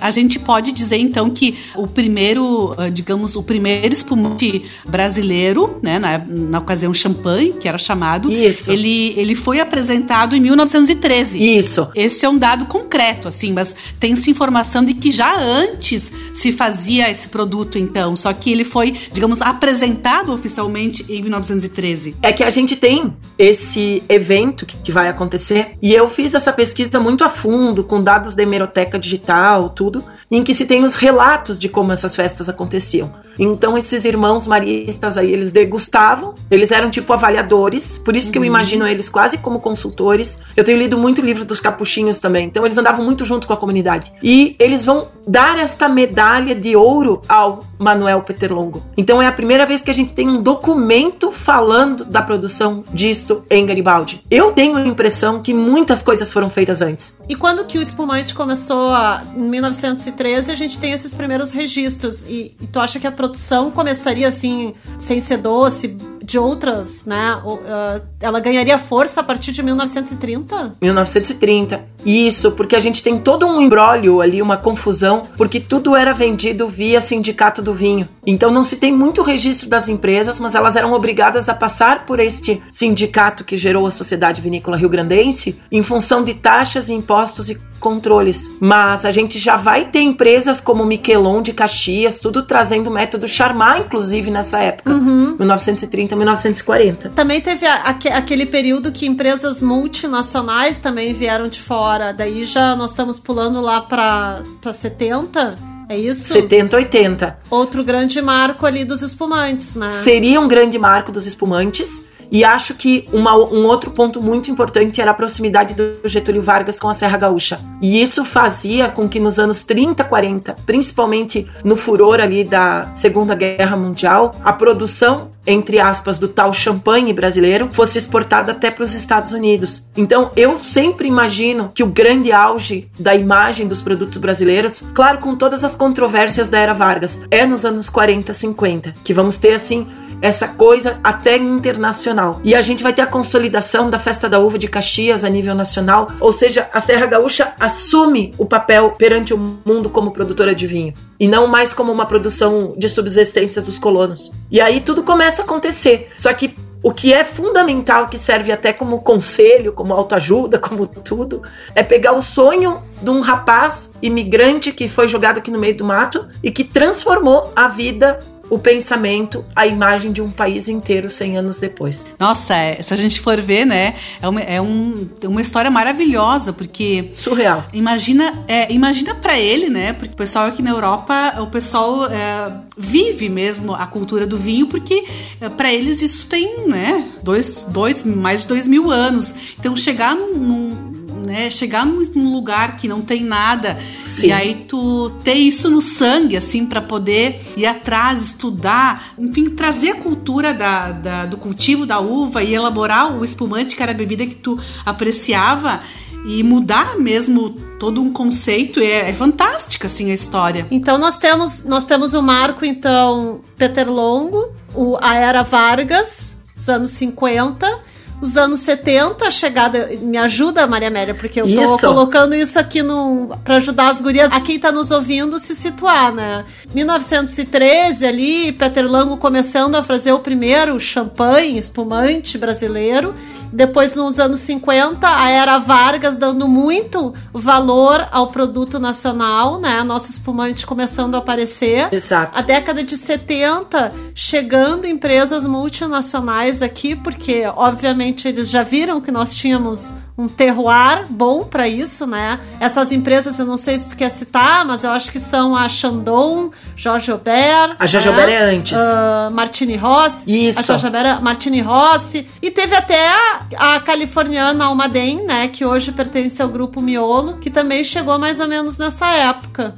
A 0.00 0.10
gente 0.10 0.38
pode 0.38 0.72
dizer 0.72 0.96
então 0.98 1.28
que 1.30 1.58
o 1.74 1.86
primeiro, 1.86 2.74
ah, 2.76 2.88
digamos, 2.88 3.36
o 3.36 3.42
primeiro 3.42 3.92
espumante 3.92 4.64
brasileiro, 4.86 5.78
né, 5.82 5.98
na, 5.98 6.18
na 6.18 6.58
ocasião 6.58 6.94
champanhe, 6.94 7.52
que 7.52 7.68
era 7.68 7.78
chamado, 7.78 8.30
Isso. 8.30 8.70
ele 8.70 9.14
ele 9.18 9.34
foi 9.34 9.60
apresentado 9.60 10.36
em 10.36 10.40
1913. 10.40 11.38
Isso. 11.38 11.88
Esse 11.94 12.24
é 12.24 12.28
um 12.28 12.38
dado 12.38 12.66
concreto, 12.66 13.28
assim, 13.28 13.52
mas 13.52 13.74
tem-se 13.98 14.30
informação 14.30 14.84
de 14.84 14.94
que 14.94 15.10
já 15.10 15.36
antes 15.38 16.12
se 16.34 16.52
fazia 16.52 17.10
esse 17.10 17.28
produto, 17.28 17.78
então, 17.78 18.14
só 18.14 18.32
que 18.32 18.50
ele 18.52 18.64
foi, 18.64 18.94
digamos, 19.12 19.40
apresentado 19.40 20.32
oficialmente 20.32 21.04
em 21.08 21.22
1913. 21.22 22.16
É 22.22 22.32
que 22.32 22.44
a 22.44 22.50
gente 22.50 22.76
tem 22.76 23.12
esse 23.38 24.02
evento 24.08 24.66
que 24.66 24.92
vai 24.92 25.08
acontecer 25.08 25.72
e 25.82 25.92
eu 25.92 26.08
fiz 26.08 26.34
essa 26.34 26.52
pesquisa 26.52 27.00
muito 27.00 27.24
a 27.24 27.28
fundo, 27.28 27.82
com 27.82 28.02
dados 28.02 28.34
da 28.34 28.42
hemeroteca 28.42 28.98
digital, 28.98 29.70
tudo 29.70 29.87
em 30.30 30.42
que 30.42 30.54
se 30.54 30.66
tem 30.66 30.84
os 30.84 30.94
relatos 30.94 31.58
de 31.58 31.68
como 31.68 31.92
essas 31.92 32.14
festas 32.14 32.48
aconteciam. 32.48 33.12
Então 33.38 33.76
esses 33.76 34.04
irmãos 34.04 34.46
maristas 34.46 35.16
aí, 35.16 35.32
eles 35.32 35.52
degustavam, 35.52 36.34
eles 36.50 36.70
eram 36.70 36.90
tipo 36.90 37.12
avaliadores, 37.12 37.98
por 37.98 38.16
isso 38.16 38.32
que 38.32 38.38
eu 38.38 38.42
uhum. 38.42 38.48
imagino 38.48 38.86
eles 38.86 39.08
quase 39.08 39.38
como 39.38 39.60
consultores. 39.60 40.38
Eu 40.56 40.64
tenho 40.64 40.78
lido 40.78 40.98
muito 40.98 41.20
livro 41.20 41.44
dos 41.44 41.60
capuchinhos 41.60 42.20
também, 42.20 42.46
então 42.46 42.64
eles 42.64 42.76
andavam 42.76 43.04
muito 43.04 43.24
junto 43.24 43.46
com 43.46 43.52
a 43.52 43.56
comunidade. 43.56 44.12
E 44.22 44.56
eles 44.58 44.84
vão 44.84 45.08
dar 45.26 45.58
esta 45.58 45.88
medalha 45.88 46.54
de 46.54 46.74
ouro 46.74 47.20
ao 47.28 47.60
Manuel 47.78 48.22
Peterlongo. 48.22 48.82
Então 48.96 49.20
é 49.20 49.26
a 49.26 49.32
primeira 49.32 49.66
vez 49.66 49.82
que 49.82 49.90
a 49.90 49.94
gente 49.94 50.12
tem 50.12 50.28
um 50.28 50.42
documento 50.42 51.30
falando 51.30 52.04
da 52.04 52.22
produção 52.22 52.82
disto 52.92 53.42
em 53.50 53.64
Garibaldi. 53.64 54.22
Eu 54.30 54.52
tenho 54.52 54.76
a 54.76 54.82
impressão 54.82 55.42
que 55.42 55.52
muitas 55.52 56.02
coisas 56.02 56.32
foram 56.32 56.48
feitas 56.48 56.82
antes. 56.82 57.16
E 57.28 57.36
quando 57.36 57.66
que 57.66 57.78
o 57.78 57.82
espumante 57.82 58.34
começou 58.34 58.92
a, 58.92 59.22
em 59.36 59.42
1913, 59.42 60.50
a 60.50 60.54
gente 60.54 60.78
tem 60.78 60.92
esses 60.92 61.14
primeiros 61.14 61.52
registros. 61.52 62.22
E, 62.22 62.56
e 62.60 62.66
tu 62.66 62.80
acha 62.80 62.98
que 62.98 63.06
a 63.06 63.12
produção 63.12 63.27
começaria 63.70 64.28
assim, 64.28 64.74
sem 64.98 65.20
ser 65.20 65.38
doce, 65.38 65.96
de 66.28 66.38
outras, 66.38 67.06
né? 67.06 67.40
Uh, 67.42 68.02
ela 68.20 68.38
ganharia 68.38 68.78
força 68.78 69.20
a 69.20 69.22
partir 69.22 69.50
de 69.50 69.62
1930? 69.62 70.76
1930. 70.80 71.84
Isso, 72.04 72.52
porque 72.52 72.76
a 72.76 72.80
gente 72.80 73.02
tem 73.02 73.18
todo 73.18 73.46
um 73.46 73.60
embrólio 73.62 74.20
ali, 74.20 74.42
uma 74.42 74.58
confusão, 74.58 75.22
porque 75.38 75.58
tudo 75.58 75.96
era 75.96 76.12
vendido 76.12 76.68
via 76.68 77.00
sindicato 77.00 77.62
do 77.62 77.72
vinho. 77.72 78.06
Então 78.26 78.50
não 78.50 78.62
se 78.62 78.76
tem 78.76 78.92
muito 78.92 79.22
registro 79.22 79.70
das 79.70 79.88
empresas, 79.88 80.38
mas 80.38 80.54
elas 80.54 80.76
eram 80.76 80.92
obrigadas 80.92 81.48
a 81.48 81.54
passar 81.54 82.04
por 82.04 82.20
este 82.20 82.62
sindicato 82.70 83.42
que 83.42 83.56
gerou 83.56 83.86
a 83.86 83.90
Sociedade 83.90 84.42
Vinícola 84.42 84.76
Rio 84.76 84.90
Grandense 84.90 85.58
em 85.72 85.82
função 85.82 86.22
de 86.22 86.34
taxas, 86.34 86.90
impostos 86.90 87.48
e 87.48 87.58
controles. 87.78 88.48
Mas 88.60 89.04
a 89.04 89.10
gente 89.10 89.38
já 89.38 89.56
vai 89.56 89.86
ter 89.86 90.00
empresas 90.00 90.60
como 90.60 90.84
Miquelon 90.84 91.40
de 91.42 91.52
Caxias, 91.52 92.18
tudo 92.18 92.42
trazendo 92.42 92.88
o 92.88 92.92
método 92.92 93.26
Charmat, 93.26 93.80
inclusive 93.80 94.30
nessa 94.30 94.60
época, 94.60 94.92
uhum. 94.92 95.36
1930, 95.38 96.16
1940. 96.18 97.10
Também 97.10 97.40
teve 97.40 97.66
a, 97.66 97.74
a, 97.74 97.90
aquele 98.18 98.46
período 98.46 98.92
que 98.92 99.06
empresas 99.06 99.62
multinacionais 99.62 100.78
também 100.78 101.12
vieram 101.12 101.48
de 101.48 101.60
fora. 101.60 102.12
Daí 102.12 102.44
já 102.44 102.76
nós 102.76 102.90
estamos 102.90 103.18
pulando 103.18 103.60
lá 103.60 103.80
para 103.80 104.42
70. 104.72 105.56
É 105.88 105.96
isso? 105.96 106.32
70, 106.32 106.76
80. 106.76 107.38
Outro 107.48 107.82
grande 107.82 108.20
marco 108.20 108.66
ali 108.66 108.84
dos 108.84 109.00
espumantes, 109.00 109.74
né? 109.74 109.90
Seria 109.90 110.38
um 110.38 110.46
grande 110.46 110.78
marco 110.78 111.10
dos 111.10 111.26
espumantes. 111.26 112.02
E 112.30 112.44
acho 112.44 112.74
que 112.74 113.06
uma, 113.12 113.34
um 113.34 113.66
outro 113.66 113.90
ponto 113.90 114.20
muito 114.20 114.50
importante 114.50 115.00
era 115.00 115.10
a 115.10 115.14
proximidade 115.14 115.74
do 115.74 116.08
Getúlio 116.08 116.42
Vargas 116.42 116.78
com 116.78 116.88
a 116.88 116.94
Serra 116.94 117.18
Gaúcha. 117.18 117.60
E 117.80 118.00
isso 118.00 118.24
fazia 118.24 118.88
com 118.88 119.08
que 119.08 119.20
nos 119.20 119.38
anos 119.38 119.64
30, 119.64 120.04
40, 120.04 120.56
principalmente 120.66 121.46
no 121.64 121.76
furor 121.76 122.20
ali 122.20 122.44
da 122.44 122.92
Segunda 122.94 123.34
Guerra 123.34 123.76
Mundial, 123.76 124.34
a 124.44 124.52
produção 124.52 125.30
entre 125.48 125.80
aspas, 125.80 126.18
do 126.18 126.28
tal 126.28 126.52
champanhe 126.52 127.12
brasileiro 127.12 127.70
fosse 127.72 127.96
exportada 127.96 128.52
até 128.52 128.70
para 128.70 128.84
os 128.84 128.94
Estados 128.94 129.32
Unidos. 129.32 129.88
Então, 129.96 130.30
eu 130.36 130.58
sempre 130.58 131.08
imagino 131.08 131.72
que 131.74 131.82
o 131.82 131.86
grande 131.86 132.30
auge 132.30 132.90
da 132.98 133.14
imagem 133.14 133.66
dos 133.66 133.80
produtos 133.80 134.18
brasileiros, 134.18 134.84
claro, 134.94 135.18
com 135.18 135.34
todas 135.34 135.64
as 135.64 135.74
controvérsias 135.74 136.50
da 136.50 136.58
era 136.58 136.74
Vargas, 136.74 137.18
é 137.30 137.46
nos 137.46 137.64
anos 137.64 137.88
40, 137.88 138.30
50, 138.30 138.94
que 139.02 139.14
vamos 139.14 139.38
ter 139.38 139.54
assim 139.54 139.86
essa 140.20 140.48
coisa 140.48 140.98
até 141.02 141.36
internacional. 141.36 142.40
E 142.44 142.54
a 142.54 142.62
gente 142.62 142.82
vai 142.82 142.92
ter 142.92 143.02
a 143.02 143.06
consolidação 143.06 143.90
da 143.90 143.98
Festa 143.98 144.28
da 144.28 144.38
Uva 144.38 144.58
de 144.58 144.68
Caxias 144.68 145.24
a 145.24 145.28
nível 145.28 145.54
nacional, 145.54 146.10
ou 146.20 146.32
seja, 146.32 146.68
a 146.72 146.80
Serra 146.80 147.06
Gaúcha 147.06 147.52
assume 147.58 148.34
o 148.38 148.46
papel 148.46 148.90
perante 148.92 149.32
o 149.32 149.38
mundo 149.64 149.88
como 149.88 150.12
produtora 150.12 150.54
de 150.54 150.66
vinho 150.66 150.94
e 151.18 151.28
não 151.28 151.46
mais 151.46 151.74
como 151.74 151.92
uma 151.92 152.06
produção 152.06 152.74
de 152.76 152.88
subsistência 152.88 153.60
dos 153.60 153.78
colonos. 153.78 154.30
E 154.50 154.60
aí 154.60 154.80
tudo 154.80 155.02
começa 155.02 155.42
a 155.42 155.44
acontecer. 155.44 156.10
Só 156.16 156.32
que 156.32 156.54
o 156.82 156.92
que 156.92 157.12
é 157.12 157.24
fundamental, 157.24 158.06
que 158.06 158.18
serve 158.18 158.52
até 158.52 158.72
como 158.72 159.00
conselho, 159.00 159.72
como 159.72 159.92
autoajuda, 159.92 160.58
como 160.60 160.86
tudo, 160.86 161.42
é 161.74 161.82
pegar 161.82 162.12
o 162.12 162.22
sonho 162.22 162.82
de 163.02 163.10
um 163.10 163.20
rapaz 163.20 163.92
imigrante 164.00 164.72
que 164.72 164.88
foi 164.88 165.08
jogado 165.08 165.38
aqui 165.38 165.50
no 165.50 165.58
meio 165.58 165.76
do 165.76 165.84
mato 165.84 166.26
e 166.42 166.50
que 166.50 166.64
transformou 166.64 167.52
a 167.54 167.68
vida 167.68 168.20
o 168.50 168.58
pensamento, 168.58 169.44
a 169.54 169.66
imagem 169.66 170.12
de 170.12 170.22
um 170.22 170.30
país 170.30 170.68
inteiro 170.68 171.08
100 171.08 171.38
anos 171.38 171.58
depois. 171.58 172.04
Nossa, 172.18 172.54
é, 172.54 172.82
se 172.82 172.92
a 172.92 172.96
gente 172.96 173.20
for 173.20 173.40
ver, 173.40 173.64
né, 173.64 173.94
é 174.20 174.28
uma, 174.28 174.40
é 174.40 174.60
um, 174.60 175.08
uma 175.24 175.40
história 175.40 175.70
maravilhosa, 175.70 176.52
porque... 176.52 177.10
Surreal. 177.14 177.64
Imagina, 177.72 178.44
é, 178.48 178.72
imagina 178.72 179.14
para 179.14 179.38
ele, 179.38 179.68
né, 179.68 179.92
porque 179.92 180.14
o 180.14 180.16
pessoal 180.16 180.46
aqui 180.46 180.62
na 180.62 180.70
Europa, 180.70 181.34
o 181.40 181.46
pessoal 181.46 182.06
é, 182.06 182.52
vive 182.76 183.28
mesmo 183.28 183.74
a 183.74 183.86
cultura 183.86 184.26
do 184.26 184.36
vinho, 184.36 184.66
porque 184.66 185.04
é, 185.40 185.48
para 185.48 185.72
eles 185.72 186.02
isso 186.02 186.26
tem, 186.26 186.66
né, 186.66 187.08
dois, 187.22 187.64
dois, 187.64 188.04
mais 188.04 188.42
de 188.42 188.48
dois 188.48 188.66
mil 188.66 188.90
anos. 188.90 189.34
Então, 189.58 189.76
chegar 189.76 190.14
num, 190.14 190.34
num 190.34 190.97
né? 191.18 191.50
Chegar 191.50 191.84
num 191.86 192.32
lugar 192.32 192.76
que 192.76 192.88
não 192.88 193.00
tem 193.00 193.24
nada 193.24 193.78
Sim. 194.06 194.28
e 194.28 194.32
aí 194.32 194.64
tu 194.66 195.10
ter 195.22 195.34
isso 195.34 195.68
no 195.68 195.80
sangue, 195.80 196.36
assim, 196.36 196.66
para 196.66 196.80
poder 196.80 197.40
ir 197.56 197.66
atrás, 197.66 198.22
estudar, 198.22 199.14
enfim, 199.18 199.50
trazer 199.50 199.90
a 199.90 199.96
cultura 199.96 200.54
da, 200.54 200.92
da, 200.92 201.26
do 201.26 201.36
cultivo 201.36 201.84
da 201.84 202.00
uva 202.00 202.42
e 202.42 202.54
elaborar 202.54 203.16
o 203.16 203.24
espumante, 203.24 203.76
que 203.76 203.82
era 203.82 203.92
a 203.92 203.94
bebida 203.94 204.26
que 204.26 204.34
tu 204.34 204.58
apreciava 204.84 205.80
e 206.26 206.42
mudar 206.42 206.98
mesmo 206.98 207.50
todo 207.78 208.02
um 208.02 208.12
conceito 208.12 208.80
é, 208.80 209.10
é 209.10 209.14
fantástica 209.14 209.86
assim 209.86 210.10
a 210.10 210.14
história. 210.14 210.66
Então 210.70 210.98
nós 210.98 211.16
temos 211.16 211.64
nós 211.64 211.84
temos 211.84 212.12
o 212.12 212.22
marco 212.22 212.64
então 212.64 213.40
Peter 213.56 213.88
Longo, 213.90 214.52
o 214.74 214.96
a 215.00 215.14
era 215.14 215.42
Vargas, 215.42 216.36
os 216.56 216.68
anos 216.68 216.90
50 216.90 217.97
os 218.20 218.36
anos 218.36 218.60
70, 218.60 219.26
a 219.26 219.30
chegada. 219.30 219.88
Me 220.00 220.18
ajuda, 220.18 220.66
Maria 220.66 220.88
Amélia, 220.88 221.14
porque 221.14 221.40
eu 221.40 221.46
tô 221.46 221.62
isso. 221.62 221.78
colocando 221.78 222.34
isso 222.34 222.58
aqui 222.58 222.82
no 222.82 223.28
para 223.44 223.56
ajudar 223.56 223.88
as 223.88 224.00
gurias, 224.00 224.32
a 224.32 224.40
quem 224.40 224.58
tá 224.58 224.72
nos 224.72 224.90
ouvindo, 224.90 225.38
se 225.38 225.54
situar, 225.54 226.12
né? 226.12 226.44
1913 226.74 228.06
ali, 228.06 228.52
Peter 228.52 228.90
Lango 228.90 229.16
começando 229.16 229.76
a 229.76 229.82
fazer 229.82 230.12
o 230.12 230.20
primeiro 230.20 230.78
champanhe 230.80 231.58
espumante 231.58 232.36
brasileiro. 232.36 233.14
Depois, 233.52 233.96
nos 233.96 234.18
anos 234.18 234.40
50, 234.40 235.08
a 235.08 235.30
era 235.30 235.58
Vargas 235.58 236.16
dando 236.16 236.46
muito 236.46 237.14
valor 237.32 238.06
ao 238.10 238.28
produto 238.28 238.78
nacional, 238.78 239.58
né? 239.58 239.82
Nosso 239.82 240.10
espumante 240.10 240.66
começando 240.66 241.14
a 241.14 241.18
aparecer. 241.18 241.88
Exato. 241.92 242.38
A 242.38 242.42
década 242.42 242.82
de 242.82 242.96
70, 242.96 243.92
chegando 244.14 244.86
empresas 244.86 245.46
multinacionais 245.46 246.60
aqui, 246.60 246.94
porque, 246.94 247.44
obviamente, 247.56 248.07
eles 248.26 248.48
já 248.48 248.62
viram 248.62 249.00
que 249.00 249.10
nós 249.10 249.34
tínhamos 249.34 249.94
um 250.16 250.26
terroir 250.26 251.06
bom 251.08 251.44
para 251.44 251.68
isso, 251.68 252.06
né? 252.06 252.40
Essas 252.58 252.90
empresas, 252.90 253.38
eu 253.38 253.46
não 253.46 253.56
sei 253.56 253.78
se 253.78 253.88
tu 253.88 253.96
quer 253.96 254.10
citar, 254.10 254.64
mas 254.64 254.82
eu 254.82 254.90
acho 254.90 255.12
que 255.12 255.20
são 255.20 255.54
a 255.54 255.68
Chandon, 255.68 256.50
Jorge 256.74 257.12
Aubert. 257.12 257.76
A 257.78 257.86
Jorge 257.86 258.08
né? 258.08 258.14
Aubert 258.14 258.32
é 258.32 258.56
antes. 258.56 258.72
Uh, 258.72 259.30
Martini 259.32 259.76
Rossi. 259.76 260.48
Isso. 260.48 260.58
A 260.58 260.62
Jorge 260.62 260.86
Aubert, 260.86 261.22
Martini 261.22 261.60
Rossi. 261.60 262.26
E 262.42 262.50
teve 262.50 262.74
até 262.74 263.10
a 263.56 263.78
californiana 263.78 264.64
Almaden, 264.64 265.24
né? 265.24 265.46
Que 265.46 265.64
hoje 265.64 265.92
pertence 265.92 266.42
ao 266.42 266.48
grupo 266.48 266.80
Miolo, 266.80 267.38
que 267.38 267.48
também 267.48 267.84
chegou 267.84 268.18
mais 268.18 268.40
ou 268.40 268.48
menos 268.48 268.76
nessa 268.76 269.06
época. 269.14 269.76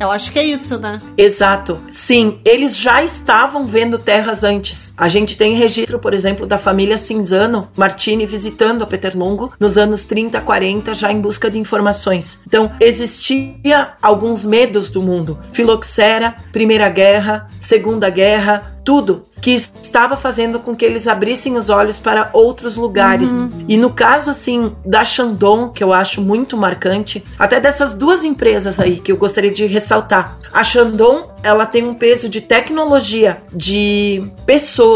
Eu 0.00 0.10
acho 0.10 0.32
que 0.32 0.38
é 0.38 0.44
isso, 0.44 0.78
né? 0.78 0.98
Exato. 1.14 1.78
Sim, 1.90 2.40
eles 2.42 2.74
já 2.74 3.02
estavam 3.04 3.66
vendo 3.66 3.98
terras 3.98 4.42
antes. 4.42 4.89
A 5.00 5.08
gente 5.08 5.34
tem 5.34 5.54
registro, 5.54 5.98
por 5.98 6.12
exemplo, 6.12 6.46
da 6.46 6.58
família 6.58 6.98
Cinzano 6.98 7.66
Martini 7.74 8.26
visitando 8.26 8.84
a 8.84 8.86
Peterlongo 8.86 9.50
nos 9.58 9.78
anos 9.78 10.04
30, 10.04 10.38
40, 10.42 10.92
já 10.92 11.10
em 11.10 11.22
busca 11.22 11.50
de 11.50 11.58
informações. 11.58 12.38
Então, 12.46 12.70
existia 12.78 13.94
alguns 14.02 14.44
medos 14.44 14.90
do 14.90 15.00
mundo. 15.00 15.38
Filoxera, 15.54 16.36
Primeira 16.52 16.90
Guerra, 16.90 17.48
Segunda 17.62 18.10
Guerra, 18.10 18.78
tudo 18.84 19.24
que 19.40 19.52
estava 19.52 20.16
fazendo 20.16 20.58
com 20.58 20.76
que 20.76 20.84
eles 20.84 21.06
abrissem 21.06 21.56
os 21.56 21.70
olhos 21.70 21.98
para 21.98 22.30
outros 22.32 22.76
lugares. 22.76 23.30
Uhum. 23.30 23.64
E 23.68 23.76
no 23.76 23.90
caso, 23.90 24.30
assim, 24.30 24.74
da 24.84 25.04
Chandon, 25.04 25.70
que 25.70 25.82
eu 25.82 25.92
acho 25.92 26.20
muito 26.20 26.56
marcante, 26.56 27.24
até 27.38 27.58
dessas 27.58 27.94
duas 27.94 28.22
empresas 28.22 28.78
aí 28.78 28.98
que 28.98 29.10
eu 29.10 29.16
gostaria 29.16 29.50
de 29.50 29.64
ressaltar. 29.64 30.38
A 30.52 30.62
Chandon, 30.62 31.30
ela 31.42 31.64
tem 31.64 31.84
um 31.84 31.94
peso 31.94 32.28
de 32.28 32.40
tecnologia, 32.40 33.42
de 33.52 34.24
pessoas, 34.44 34.89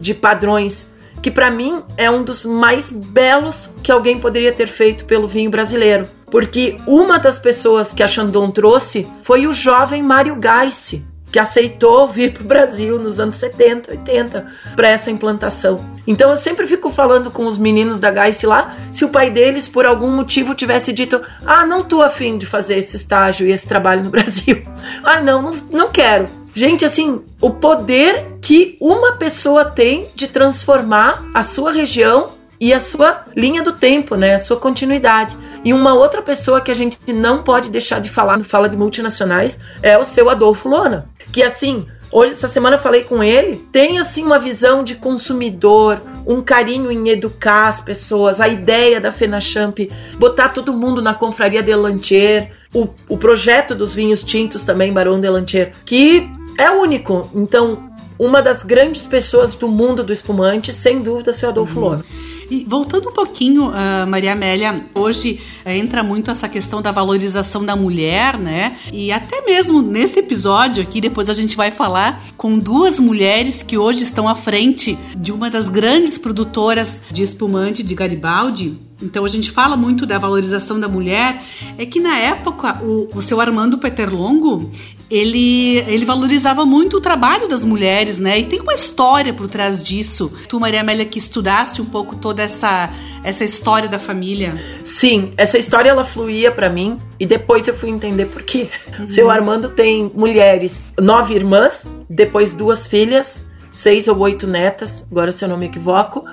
de 0.00 0.14
padrões, 0.14 0.86
que 1.22 1.30
para 1.30 1.50
mim 1.50 1.82
é 1.96 2.10
um 2.10 2.24
dos 2.24 2.44
mais 2.44 2.90
belos 2.90 3.70
que 3.82 3.92
alguém 3.92 4.18
poderia 4.18 4.52
ter 4.52 4.66
feito 4.66 5.04
pelo 5.04 5.28
vinho 5.28 5.50
brasileiro. 5.50 6.06
Porque 6.30 6.76
uma 6.86 7.18
das 7.18 7.38
pessoas 7.38 7.92
que 7.92 8.02
a 8.02 8.08
Chandon 8.08 8.50
trouxe 8.50 9.06
foi 9.22 9.46
o 9.46 9.52
jovem 9.52 10.02
Mário 10.02 10.34
Gaisse 10.36 11.04
que 11.32 11.38
aceitou 11.38 12.06
vir 12.06 12.34
para 12.34 12.42
o 12.42 12.46
Brasil 12.46 12.98
nos 12.98 13.18
anos 13.18 13.36
70, 13.36 13.90
80 13.92 14.46
para 14.76 14.90
essa 14.90 15.10
implantação. 15.10 15.82
Então 16.06 16.28
eu 16.28 16.36
sempre 16.36 16.66
fico 16.66 16.90
falando 16.90 17.30
com 17.30 17.46
os 17.46 17.56
meninos 17.56 17.98
da 17.98 18.10
Gaice 18.10 18.46
lá, 18.46 18.76
se 18.92 19.02
o 19.02 19.08
pai 19.08 19.30
deles 19.30 19.66
por 19.66 19.86
algum 19.86 20.10
motivo 20.10 20.54
tivesse 20.54 20.92
dito: 20.92 21.22
"Ah, 21.46 21.64
não 21.64 21.82
tô 21.82 22.02
afim 22.02 22.36
de 22.36 22.44
fazer 22.44 22.76
esse 22.76 22.96
estágio 22.96 23.48
e 23.48 23.52
esse 23.52 23.66
trabalho 23.66 24.04
no 24.04 24.10
Brasil. 24.10 24.62
ah, 25.02 25.20
não, 25.22 25.40
não, 25.40 25.56
não 25.70 25.90
quero". 25.90 26.41
Gente, 26.54 26.84
assim, 26.84 27.22
o 27.40 27.50
poder 27.50 28.38
que 28.40 28.76
uma 28.80 29.12
pessoa 29.12 29.64
tem 29.64 30.06
de 30.14 30.28
transformar 30.28 31.24
a 31.32 31.42
sua 31.42 31.72
região 31.72 32.30
e 32.60 32.72
a 32.72 32.78
sua 32.78 33.24
linha 33.34 33.62
do 33.62 33.72
tempo, 33.72 34.14
né? 34.14 34.34
A 34.34 34.38
sua 34.38 34.56
continuidade. 34.56 35.36
E 35.64 35.72
uma 35.72 35.94
outra 35.94 36.22
pessoa 36.22 36.60
que 36.60 36.70
a 36.70 36.74
gente 36.74 36.98
não 37.08 37.42
pode 37.42 37.70
deixar 37.70 38.00
de 38.00 38.08
falar 38.08 38.36
no 38.36 38.44
Fala 38.44 38.68
de 38.68 38.76
Multinacionais 38.76 39.58
é 39.82 39.96
o 39.98 40.04
seu 40.04 40.28
Adolfo 40.28 40.68
Lona 40.68 41.10
que 41.32 41.42
assim, 41.42 41.86
hoje 42.10 42.32
essa 42.32 42.46
semana 42.46 42.76
eu 42.76 42.80
falei 42.80 43.02
com 43.04 43.24
ele, 43.24 43.56
tem 43.72 43.98
assim 43.98 44.22
uma 44.22 44.38
visão 44.38 44.84
de 44.84 44.94
consumidor, 44.94 46.00
um 46.26 46.42
carinho 46.42 46.92
em 46.92 47.08
educar 47.08 47.68
as 47.68 47.80
pessoas, 47.80 48.40
a 48.40 48.46
ideia 48.46 49.00
da 49.00 49.10
Fenachamp, 49.10 49.78
botar 50.18 50.50
todo 50.50 50.74
mundo 50.74 51.00
na 51.00 51.14
confraria 51.14 51.62
de 51.62 51.74
Lantier, 51.74 52.52
o, 52.74 52.86
o 53.08 53.16
projeto 53.16 53.74
dos 53.74 53.94
vinhos 53.94 54.22
tintos 54.22 54.62
também, 54.62 54.92
Barão 54.92 55.18
de 55.18 55.28
Lantier, 55.28 55.72
que 55.86 56.28
é 56.58 56.70
único. 56.70 57.28
Então, 57.34 57.90
uma 58.18 58.40
das 58.40 58.62
grandes 58.62 59.02
pessoas 59.02 59.54
do 59.54 59.68
mundo 59.68 60.04
do 60.04 60.12
espumante, 60.12 60.72
sem 60.72 61.02
dúvida, 61.02 61.30
é 61.30 61.34
seu 61.34 61.48
Adolfo 61.48 61.78
uhum. 61.78 61.84
Lona. 61.86 62.04
E 62.50 62.66
voltando 62.68 63.08
um 63.08 63.12
pouquinho, 63.12 63.70
uh, 63.70 64.06
Maria 64.06 64.32
Amélia, 64.32 64.84
hoje 64.94 65.40
uh, 65.64 65.70
entra 65.70 66.02
muito 66.02 66.30
essa 66.30 66.48
questão 66.48 66.82
da 66.82 66.90
valorização 66.90 67.64
da 67.64 67.74
mulher, 67.74 68.38
né? 68.38 68.76
E 68.92 69.10
até 69.10 69.40
mesmo 69.40 69.80
nesse 69.80 70.18
episódio 70.18 70.82
aqui, 70.82 71.00
depois 71.00 71.30
a 71.30 71.34
gente 71.34 71.56
vai 71.56 71.70
falar 71.70 72.22
com 72.36 72.58
duas 72.58 73.00
mulheres 73.00 73.62
que 73.62 73.78
hoje 73.78 74.02
estão 74.02 74.28
à 74.28 74.34
frente 74.34 74.98
de 75.16 75.32
uma 75.32 75.48
das 75.48 75.68
grandes 75.68 76.18
produtoras 76.18 77.00
de 77.10 77.22
espumante 77.22 77.82
de 77.82 77.94
Garibaldi, 77.94 78.78
então 79.02 79.24
a 79.24 79.28
gente 79.28 79.50
fala 79.50 79.76
muito 79.76 80.06
da 80.06 80.18
valorização 80.18 80.78
da 80.78 80.88
mulher, 80.88 81.42
é 81.76 81.84
que 81.84 82.00
na 82.00 82.18
época 82.18 82.78
o, 82.82 83.08
o 83.14 83.20
seu 83.20 83.40
Armando 83.40 83.78
Peterlongo, 83.78 84.70
ele, 85.10 85.78
ele 85.80 86.06
valorizava 86.06 86.64
muito 86.64 86.96
o 86.96 87.00
trabalho 87.00 87.46
das 87.46 87.64
mulheres, 87.64 88.18
né? 88.18 88.38
E 88.38 88.44
tem 88.44 88.60
uma 88.60 88.72
história 88.72 89.34
por 89.34 89.46
trás 89.46 89.84
disso. 89.84 90.32
Tu, 90.48 90.58
Maria 90.58 90.80
Amélia, 90.80 91.04
que 91.04 91.18
estudaste 91.18 91.82
um 91.82 91.84
pouco 91.84 92.16
toda 92.16 92.42
essa, 92.42 92.88
essa 93.22 93.44
história 93.44 93.88
da 93.88 93.98
família. 93.98 94.58
Sim, 94.84 95.32
essa 95.36 95.58
história 95.58 95.90
ela 95.90 96.04
fluía 96.04 96.50
para 96.50 96.70
mim 96.70 96.96
e 97.20 97.26
depois 97.26 97.68
eu 97.68 97.74
fui 97.74 97.90
entender 97.90 98.26
por 98.26 98.42
quê. 98.42 98.70
Uhum. 98.98 99.08
Seu 99.08 99.30
Armando 99.30 99.68
tem 99.68 100.10
mulheres, 100.14 100.90
nove 100.98 101.34
irmãs, 101.34 101.92
depois 102.08 102.54
duas 102.54 102.86
filhas, 102.86 103.46
seis 103.70 104.08
ou 104.08 104.18
oito 104.20 104.46
netas, 104.46 105.06
agora 105.10 105.30
se 105.30 105.44
eu 105.44 105.48
não 105.48 105.58
me 105.58 105.66
equivoco, 105.66 106.24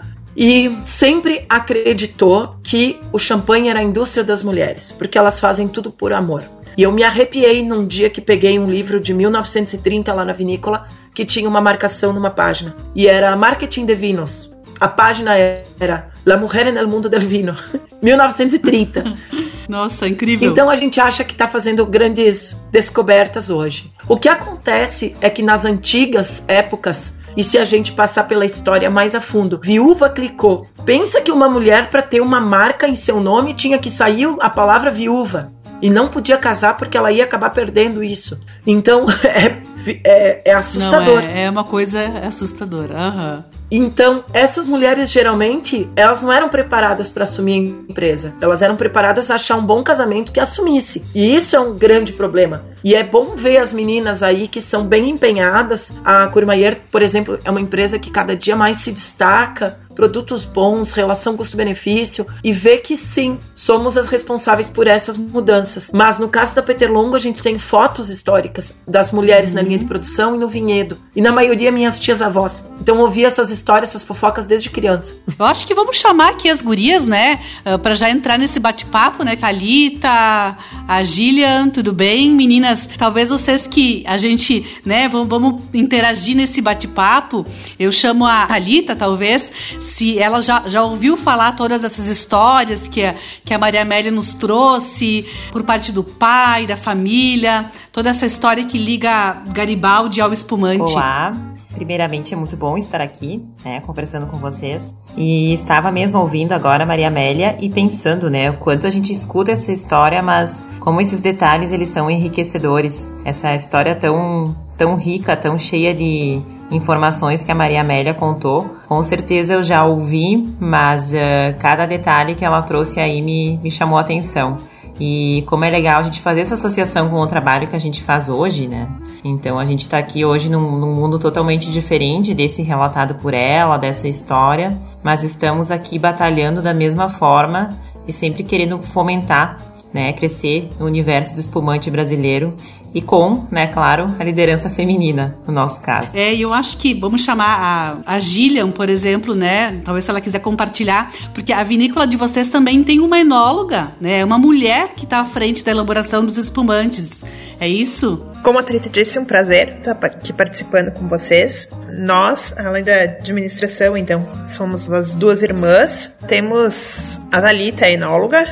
e 0.42 0.74
sempre 0.84 1.46
acreditou 1.50 2.56
que 2.64 2.98
o 3.12 3.20
champanhe 3.20 3.68
era 3.68 3.82
a 3.82 3.84
indústria 3.84 4.24
das 4.24 4.42
mulheres, 4.42 4.90
porque 4.90 5.18
elas 5.18 5.38
fazem 5.38 5.68
tudo 5.68 5.92
por 5.92 6.14
amor. 6.14 6.42
E 6.78 6.84
eu 6.84 6.94
me 6.94 7.04
arrepiei 7.04 7.62
num 7.62 7.86
dia 7.86 8.10
que 8.10 8.22
peguei 8.22 8.58
um 8.58 8.66
livro 8.66 9.02
de 9.02 9.14
1930 9.14 10.14
lá 10.14 10.24
na 10.24 10.32
vinícola 10.32 10.88
que 11.14 11.26
tinha 11.26 11.50
uma 11.50 11.60
marcação 11.60 12.14
numa 12.14 12.30
página 12.30 12.74
e 12.96 13.06
era 13.06 13.36
Marketing 13.36 13.86
de 13.86 13.94
Vinos. 13.94 14.50
A 14.80 14.88
página 14.88 15.36
era 15.36 16.10
La 16.26 16.38
Mujer 16.38 16.68
el 16.68 16.88
Mundo 16.88 17.10
del 17.10 17.28
Vino, 17.28 17.58
1930. 18.02 19.04
Nossa, 19.68 20.08
incrível. 20.08 20.50
Então 20.50 20.70
a 20.70 20.76
gente 20.78 21.02
acha 21.02 21.26
que 21.26 21.34
está 21.34 21.50
fazendo 21.50 21.86
grandes 21.86 22.58
descobertas 22.72 23.50
hoje. 23.50 23.92
O 24.08 24.16
que 24.16 24.30
acontece 24.30 25.18
é 25.20 25.30
que 25.30 25.44
nas 25.44 25.66
antigas 25.66 26.42
épocas 26.48 27.14
e 27.40 27.44
se 27.44 27.58
a 27.58 27.64
gente 27.64 27.94
passar 27.94 28.26
pela 28.26 28.46
história 28.46 28.90
mais 28.90 29.16
a 29.16 29.22
fundo, 29.22 29.58
viúva 29.64 30.10
clicou. 30.10 30.68
Pensa 30.84 31.22
que 31.22 31.32
uma 31.32 31.48
mulher 31.48 31.90
para 31.90 32.02
ter 32.02 32.20
uma 32.20 32.42
marca 32.42 32.86
em 32.86 32.98
seu 32.98 33.22
nome 33.22 33.54
tinha 33.54 33.80
que 33.80 33.90
sair 33.90 34.28
a 34.42 34.50
palavra 34.50 34.92
viúva 34.92 35.50
e 35.82 35.90
não 35.90 36.10
podia 36.10 36.38
casar 36.38 36.76
porque 36.76 36.98
ela 36.98 37.14
ia 37.14 37.24
acabar 37.24 37.52
perdendo 37.52 38.04
isso. 38.04 38.38
Então 38.68 39.06
é, 39.24 39.56
é, 40.04 40.42
é 40.52 40.54
assustador. 40.54 41.22
Não, 41.22 41.30
é, 41.30 41.44
é, 41.44 41.50
uma 41.50 41.64
coisa 41.64 42.02
assustadora. 42.28 42.94
Uhum. 42.94 43.44
Então, 43.72 44.24
essas 44.34 44.68
mulheres 44.68 45.12
geralmente, 45.12 45.90
elas 45.96 46.22
não 46.22 46.32
eram 46.32 46.50
preparadas 46.50 47.12
para 47.12 47.24
assumir 47.24 47.54
a 47.54 47.92
empresa. 47.92 48.34
Elas 48.42 48.62
eram 48.62 48.76
preparadas 48.76 49.30
a 49.30 49.36
achar 49.36 49.58
um 49.58 49.66
bom 49.66 49.84
casamento 49.84 50.32
que 50.32 50.40
assumisse. 50.40 51.04
E 51.14 51.36
isso 51.36 51.56
é 51.56 51.60
um 51.60 51.78
grande 51.78 52.14
problema. 52.14 52.64
E 52.84 52.96
é 52.96 53.04
bom 53.04 53.36
ver 53.36 53.58
as 53.58 53.74
meninas 53.74 54.24
aí 54.24 54.48
que 54.48 54.62
são 54.62 54.86
bem 54.86 55.10
empenhadas. 55.10 55.92
A 56.04 56.28
Courmayeur, 56.28 56.78
por 56.92 57.02
exemplo, 57.02 57.38
é 57.44 57.52
uma 57.52 57.62
empresa 57.62 58.00
que 58.00 58.10
cada 58.10 58.36
dia 58.36 58.56
mais 58.56 58.78
se 58.78 58.92
destaca 58.92 59.78
produtos 60.00 60.46
bons, 60.46 60.94
relação 60.94 61.36
custo-benefício 61.36 62.26
e 62.42 62.54
ver 62.54 62.78
que 62.78 62.96
sim, 62.96 63.38
somos 63.54 63.98
as 63.98 64.08
responsáveis 64.08 64.70
por 64.70 64.88
essas 64.88 65.18
mudanças. 65.18 65.92
Mas 65.94 66.18
no 66.18 66.30
caso 66.30 66.56
da 66.56 66.64
Peter 66.64 66.90
Longo, 66.90 67.18
a 67.18 67.20
gente 67.20 67.44
tem 67.44 67.60
fotos 67.60 68.10
históricas 68.10 68.74
das 68.88 69.12
mulheres 69.12 69.50
uhum. 69.50 69.56
na 69.56 69.62
linha 69.62 69.78
de 69.78 69.84
produção 69.84 70.36
e 70.36 70.38
no 70.38 70.48
vinhedo. 70.48 70.98
E 71.14 71.20
na 71.20 71.34
maioria, 71.34 71.70
minhas 71.70 72.00
tias-avós. 72.00 72.64
Então 72.80 72.96
eu 72.96 73.02
ouvi 73.02 73.26
essas 73.26 73.52
histórias, 73.52 73.90
essas 73.90 74.06
fofocas 74.06 74.46
desde 74.46 74.70
criança. 74.70 75.14
Eu 75.38 75.46
acho 75.46 75.68
que 75.68 75.74
vamos 75.74 75.98
chamar 75.98 76.30
aqui 76.30 76.50
as 76.50 76.62
gurias, 76.62 77.06
né? 77.06 77.42
Ah, 77.66 77.78
para 77.78 77.94
já 77.94 78.10
entrar 78.10 78.40
nesse 78.40 78.58
bate-papo, 78.58 79.26
né? 79.26 79.36
Thalita, 79.36 80.56
a 80.88 81.04
Gillian, 81.04 81.70
tudo 81.70 81.92
bem? 81.92 82.32
Meninas, 82.32 82.90
talvez 82.98 83.32
vocês 83.32 83.68
que 83.68 84.06
a 84.08 84.16
gente, 84.16 84.66
né, 84.86 85.10
vamos, 85.10 85.28
vamos 85.28 85.62
interagir 85.74 86.38
nesse 86.38 86.62
bate-papo. 86.62 87.46
Eu 87.78 87.92
chamo 87.92 88.26
a 88.26 88.46
Thalita, 88.46 88.96
talvez, 88.96 89.52
se 89.90 90.20
ela 90.20 90.42
já, 90.42 90.64
já 90.68 90.84
ouviu 90.84 91.18
falar 91.18 91.54
todas 91.54 91.84
essas 91.84 92.06
histórias 92.06 92.88
que 92.88 93.04
a, 93.04 93.16
que 93.44 93.54
a 93.54 93.58
Maria 93.58 93.82
Amélia 93.82 94.12
nos 94.12 94.34
trouxe 94.34 95.26
por 95.52 95.64
parte 95.64 95.92
do 95.92 96.04
pai, 96.04 96.68
da 96.68 96.78
família, 96.78 97.72
toda 97.92 98.10
essa 98.10 98.26
história 98.26 98.64
que 98.66 98.78
liga 98.78 99.42
Garibaldi 99.52 100.22
ao 100.22 100.32
espumante. 100.32 100.94
Olá, 100.94 101.32
Primeiramente, 101.72 102.34
é 102.34 102.38
muito 102.38 102.58
bom 102.58 102.78
estar 102.78 103.00
aqui, 103.00 103.42
né, 103.64 103.80
conversando 103.82 104.26
com 104.26 104.38
vocês. 104.38 104.96
E 105.16 105.54
estava 105.54 105.92
mesmo 105.92 106.20
ouvindo 106.20 106.52
agora 106.52 106.84
a 106.84 106.86
Maria 106.86 107.08
Amélia 107.08 107.56
e 107.62 107.70
pensando, 107.70 108.30
né, 108.30 108.50
o 108.50 108.58
quanto 108.58 108.88
a 108.88 108.90
gente 108.90 109.14
escuta 109.14 109.52
essa 109.52 109.72
história, 109.72 110.22
mas 110.22 110.64
como 110.80 111.00
esses 111.00 111.22
detalhes 111.22 111.72
eles 111.72 111.90
são 111.90 112.10
enriquecedores. 112.10 113.10
Essa 113.24 113.56
história 113.56 113.96
tão 113.96 114.56
tão 114.76 114.96
rica, 114.96 115.38
tão 115.38 115.58
cheia 115.60 115.94
de 115.94 116.42
informações 116.72 117.44
que 117.44 117.52
a 117.52 117.56
Maria 117.56 117.82
Amélia 117.82 118.14
contou. 118.14 118.76
Com 118.88 119.02
certeza 119.04 119.54
eu 119.54 119.64
já 119.64 119.86
ouvi, 119.86 120.48
mas 120.60 121.12
uh, 121.12 121.58
cada 121.60 121.86
detalhe 121.86 122.36
que 122.36 122.46
ela 122.46 122.62
trouxe 122.62 123.00
aí 123.00 123.22
me, 123.22 123.58
me 123.58 123.72
chamou 123.72 123.98
a 123.98 124.02
atenção. 124.02 124.58
E 125.00 125.44
como 125.48 125.64
é 125.64 125.70
legal 125.70 126.00
a 126.00 126.04
gente 126.04 126.20
fazer 126.20 126.42
essa 126.42 126.56
associação 126.56 127.10
com 127.10 127.16
o 127.16 127.28
trabalho 127.28 127.68
que 127.68 127.76
a 127.76 127.80
gente 127.80 128.04
faz 128.04 128.28
hoje, 128.28 128.68
né? 128.68 128.90
Então 129.24 129.58
a 129.58 129.66
gente 129.66 129.82
está 129.82 129.98
aqui 129.98 130.26
hoje 130.26 130.50
num, 130.50 130.78
num, 130.78 130.94
mundo 130.94 131.18
totalmente 131.18 131.72
diferente 131.72 132.34
desse 132.34 132.62
relatado 132.62 133.16
por 133.16 133.34
ela, 133.34 133.78
dessa 133.78 134.10
história, 134.10 134.78
mas 135.02 135.24
estamos 135.24 135.72
aqui 135.72 135.98
batalhando 135.98 136.62
da 136.62 136.74
mesma 136.74 137.08
forma 137.08 137.70
e 138.06 138.12
sempre 138.12 138.44
querendo 138.44 138.78
fomentar 138.82 139.58
né, 139.94 140.14
crescer 140.14 140.70
no 140.80 140.86
universo 140.86 141.34
do 141.34 141.40
espumante 141.40 141.90
brasileiro 141.90 142.56
e 142.94 143.02
com, 143.02 143.48
né, 143.52 143.68
claro, 143.68 144.06
a 144.18 144.24
liderança 144.24 144.70
feminina, 144.70 145.38
no 145.46 145.54
nosso 145.54 145.82
caso. 145.82 146.18
É, 146.18 146.34
e 146.34 146.42
eu 146.42 146.54
acho 146.54 146.78
que 146.78 146.94
vamos 146.94 147.22
chamar 147.22 148.02
a, 148.06 148.16
a 148.16 148.20
Gillian, 148.20 148.72
por 148.72 148.90
exemplo, 148.90 149.36
né, 149.36 149.80
talvez 149.84 150.06
se 150.06 150.12
ela 150.12 150.22
quiser 150.22 150.40
compartilhar, 150.40 151.12
porque 151.34 151.54
a 151.54 151.64
vinícola 151.64 152.08
de 152.08 152.18
vocês 152.18 152.50
também 152.50 152.84
tem 152.84 153.00
uma 153.00 153.20
enóloga, 153.20 153.92
né, 154.02 154.24
uma 154.26 154.38
mulher 154.38 154.94
que 154.96 155.04
está 155.04 155.20
à 155.20 155.26
frente 155.26 155.64
da 155.64 155.72
elaboração 155.72 156.26
dos 156.26 156.38
espumantes, 156.38 157.24
é 157.60 157.68
isso? 157.68 158.26
Como 158.42 158.58
a 158.58 158.64
Trita 158.64 158.90
disse, 158.90 159.20
um 159.20 159.26
prazer 159.26 159.80
estar 159.80 159.92
aqui 159.92 160.32
participando 160.32 160.92
com 160.94 161.10
vocês. 161.10 161.68
Nós, 161.92 162.54
além 162.58 162.84
da 162.84 163.02
administração, 163.02 163.98
então, 163.98 164.26
somos 164.48 164.90
as 164.90 165.14
duas 165.14 165.44
irmãs, 165.44 166.16
temos 166.26 167.20
a 167.32 167.42
Dalita, 167.42 167.86
a 167.86 167.92
enóloga, 167.92 168.48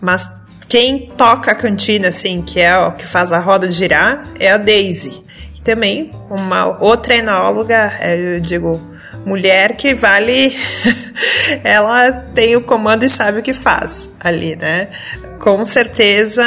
mas 0.00 0.32
quem 0.70 1.08
toca 1.16 1.50
a 1.50 1.54
cantina, 1.54 2.08
assim, 2.08 2.42
que 2.42 2.60
é 2.60 2.78
o 2.78 2.92
que 2.92 3.04
faz 3.04 3.32
a 3.32 3.40
roda 3.40 3.68
girar, 3.68 4.24
é 4.38 4.52
a 4.52 4.56
Daisy. 4.56 5.20
E 5.56 5.60
também 5.62 6.12
uma 6.30 6.80
outra 6.80 7.16
enóloga, 7.16 7.92
é, 7.98 8.36
eu 8.36 8.40
digo, 8.40 8.80
mulher 9.26 9.76
que 9.76 9.94
vale. 9.94 10.56
ela 11.64 12.12
tem 12.12 12.54
o 12.54 12.60
comando 12.60 13.04
e 13.04 13.08
sabe 13.08 13.40
o 13.40 13.42
que 13.42 13.52
faz 13.52 14.08
ali, 14.20 14.54
né? 14.54 14.90
Com 15.40 15.64
certeza 15.64 16.44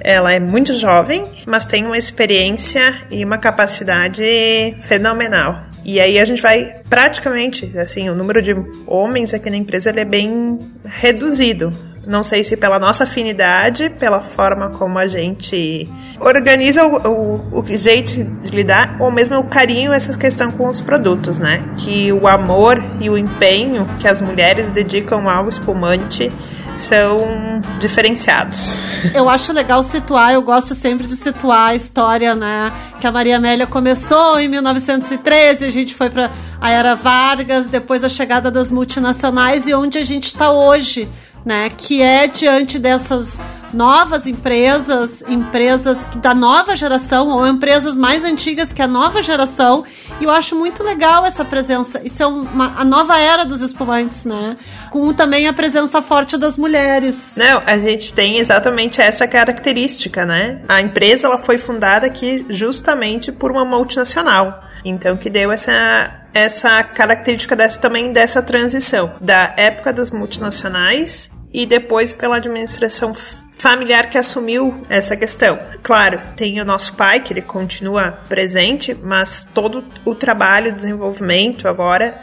ela 0.00 0.32
é 0.32 0.40
muito 0.40 0.72
jovem, 0.72 1.26
mas 1.46 1.66
tem 1.66 1.84
uma 1.84 1.98
experiência 1.98 3.02
e 3.10 3.22
uma 3.22 3.36
capacidade 3.36 4.74
fenomenal. 4.80 5.64
E 5.84 6.00
aí 6.00 6.18
a 6.18 6.24
gente 6.24 6.40
vai 6.40 6.76
praticamente, 6.88 7.76
assim, 7.76 8.08
o 8.08 8.14
número 8.14 8.40
de 8.40 8.54
homens 8.86 9.34
aqui 9.34 9.50
na 9.50 9.56
empresa 9.56 9.90
é 9.90 10.04
bem 10.04 10.58
reduzido. 10.82 11.93
Não 12.06 12.22
sei 12.22 12.44
se 12.44 12.56
pela 12.56 12.78
nossa 12.78 13.04
afinidade, 13.04 13.90
pela 13.90 14.20
forma 14.20 14.70
como 14.70 14.98
a 14.98 15.06
gente 15.06 15.88
organiza 16.20 16.86
o, 16.86 16.96
o, 17.08 17.60
o, 17.60 17.76
jeito 17.76 18.24
de 18.42 18.50
lidar, 18.50 18.96
ou 19.00 19.10
mesmo 19.10 19.36
o 19.38 19.44
carinho, 19.44 19.92
essa 19.92 20.16
questão 20.16 20.50
com 20.50 20.68
os 20.68 20.80
produtos, 20.80 21.38
né? 21.38 21.64
Que 21.78 22.12
o 22.12 22.26
amor 22.26 22.82
e 23.00 23.08
o 23.10 23.16
empenho 23.16 23.86
que 23.98 24.06
as 24.06 24.20
mulheres 24.20 24.72
dedicam 24.72 25.28
ao 25.28 25.48
espumante 25.48 26.30
são 26.76 27.60
diferenciados. 27.78 28.78
Eu 29.14 29.28
acho 29.28 29.52
legal 29.52 29.82
situar, 29.82 30.32
eu 30.32 30.42
gosto 30.42 30.74
sempre 30.74 31.06
de 31.06 31.16
situar 31.16 31.68
a 31.68 31.74
história, 31.74 32.34
né? 32.34 32.72
Que 33.00 33.06
a 33.06 33.12
Maria 33.12 33.36
Amélia 33.36 33.66
começou 33.66 34.38
em 34.38 34.48
1913, 34.48 35.64
a 35.64 35.70
gente 35.70 35.94
foi 35.94 36.10
para 36.10 36.30
a 36.60 36.70
Era 36.70 36.94
Vargas, 36.94 37.68
depois 37.68 38.02
a 38.02 38.08
chegada 38.08 38.50
das 38.50 38.70
multinacionais 38.70 39.66
e 39.66 39.74
onde 39.74 39.98
a 39.98 40.04
gente 40.04 40.24
está 40.24 40.50
hoje 40.50 41.08
né? 41.44 41.68
Que 41.76 42.00
é 42.02 42.26
diante 42.26 42.78
dessas 42.78 43.40
novas 43.72 44.26
empresas, 44.26 45.22
empresas 45.26 46.06
da 46.16 46.32
nova 46.34 46.76
geração 46.76 47.28
ou 47.28 47.46
empresas 47.46 47.96
mais 47.96 48.24
antigas 48.24 48.72
que 48.72 48.80
a 48.80 48.86
nova 48.86 49.20
geração. 49.20 49.84
E 50.20 50.24
eu 50.24 50.30
acho 50.30 50.56
muito 50.56 50.82
legal 50.82 51.26
essa 51.26 51.44
presença. 51.44 52.00
Isso 52.04 52.22
é 52.22 52.26
uma, 52.26 52.74
a 52.78 52.84
nova 52.84 53.18
era 53.18 53.44
dos 53.44 53.60
espumantes, 53.60 54.24
né? 54.24 54.56
Com 54.90 55.12
também 55.12 55.48
a 55.48 55.52
presença 55.52 56.00
forte 56.00 56.38
das 56.38 56.56
mulheres. 56.56 57.34
Não, 57.36 57.62
a 57.66 57.76
gente 57.78 58.14
tem 58.14 58.38
exatamente 58.38 59.00
essa 59.00 59.26
característica, 59.26 60.24
né? 60.24 60.62
A 60.68 60.80
empresa 60.80 61.26
ela 61.26 61.38
foi 61.38 61.58
fundada 61.58 62.06
aqui 62.06 62.46
justamente 62.48 63.32
por 63.32 63.50
uma 63.50 63.64
multinacional. 63.64 64.63
Então 64.84 65.16
que 65.16 65.30
deu 65.30 65.50
essa 65.50 66.20
essa 66.34 66.82
característica 66.82 67.54
dessa 67.54 67.80
também 67.80 68.12
dessa 68.12 68.42
transição 68.42 69.14
da 69.20 69.54
época 69.56 69.92
das 69.92 70.10
multinacionais 70.10 71.30
e 71.52 71.64
depois 71.64 72.12
pela 72.12 72.36
administração 72.36 73.12
familiar 73.52 74.10
que 74.10 74.18
assumiu 74.18 74.82
essa 74.88 75.16
questão. 75.16 75.56
Claro, 75.82 76.20
tem 76.36 76.60
o 76.60 76.64
nosso 76.64 76.94
pai, 76.96 77.20
que 77.20 77.32
ele 77.32 77.42
continua 77.42 78.18
presente, 78.28 78.92
mas 79.00 79.48
todo 79.54 79.84
o 80.04 80.14
trabalho, 80.14 80.74
desenvolvimento 80.74 81.68
agora, 81.68 82.18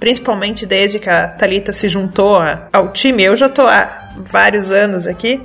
principalmente 0.00 0.64
desde 0.64 0.98
que 0.98 1.10
a 1.10 1.28
Talita 1.28 1.72
se 1.72 1.88
juntou 1.88 2.40
ao 2.72 2.90
time, 2.92 3.22
eu 3.22 3.36
já 3.36 3.46
estou 3.46 3.66
há 3.66 4.08
vários 4.16 4.72
anos 4.72 5.06
aqui, 5.06 5.40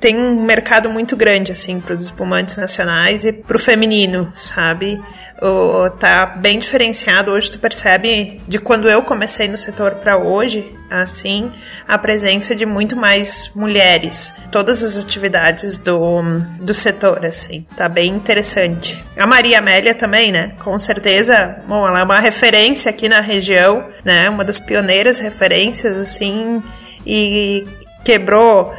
tem 0.00 0.16
um 0.18 0.42
mercado 0.42 0.88
muito 0.90 1.16
grande 1.16 1.52
assim 1.52 1.80
para 1.80 1.92
os 1.92 2.00
espumantes 2.00 2.56
nacionais 2.56 3.24
e 3.24 3.32
para 3.32 3.56
o 3.56 3.60
feminino, 3.60 4.30
sabe? 4.34 5.00
o, 5.42 5.90
tá 5.90 6.24
bem 6.24 6.58
diferenciado. 6.58 7.32
Hoje 7.32 7.50
tu 7.50 7.58
percebe 7.58 8.40
de 8.46 8.58
quando 8.60 8.88
eu 8.88 9.02
comecei 9.02 9.48
no 9.48 9.56
setor 9.56 9.96
para 9.96 10.16
hoje, 10.16 10.72
assim, 10.88 11.50
a 11.86 11.98
presença 11.98 12.54
de 12.54 12.64
muito 12.64 12.96
mais 12.96 13.50
mulheres. 13.54 14.32
Todas 14.52 14.84
as 14.84 14.96
atividades 14.96 15.78
do, 15.78 16.22
do 16.60 16.72
setor, 16.72 17.26
assim, 17.26 17.66
tá 17.76 17.88
bem 17.88 18.14
interessante. 18.14 19.02
A 19.18 19.26
Maria 19.26 19.58
Amélia 19.58 19.94
também, 19.94 20.30
né? 20.30 20.54
Com 20.62 20.78
certeza, 20.78 21.56
bom, 21.66 21.86
ela 21.86 22.00
é 22.00 22.04
uma 22.04 22.20
referência 22.20 22.88
aqui 22.88 23.08
na 23.08 23.20
região, 23.20 23.84
né? 24.04 24.30
Uma 24.30 24.44
das 24.44 24.60
pioneiras 24.60 25.18
referências, 25.18 25.96
assim, 25.96 26.62
e 27.04 27.66
quebrou 28.04 28.72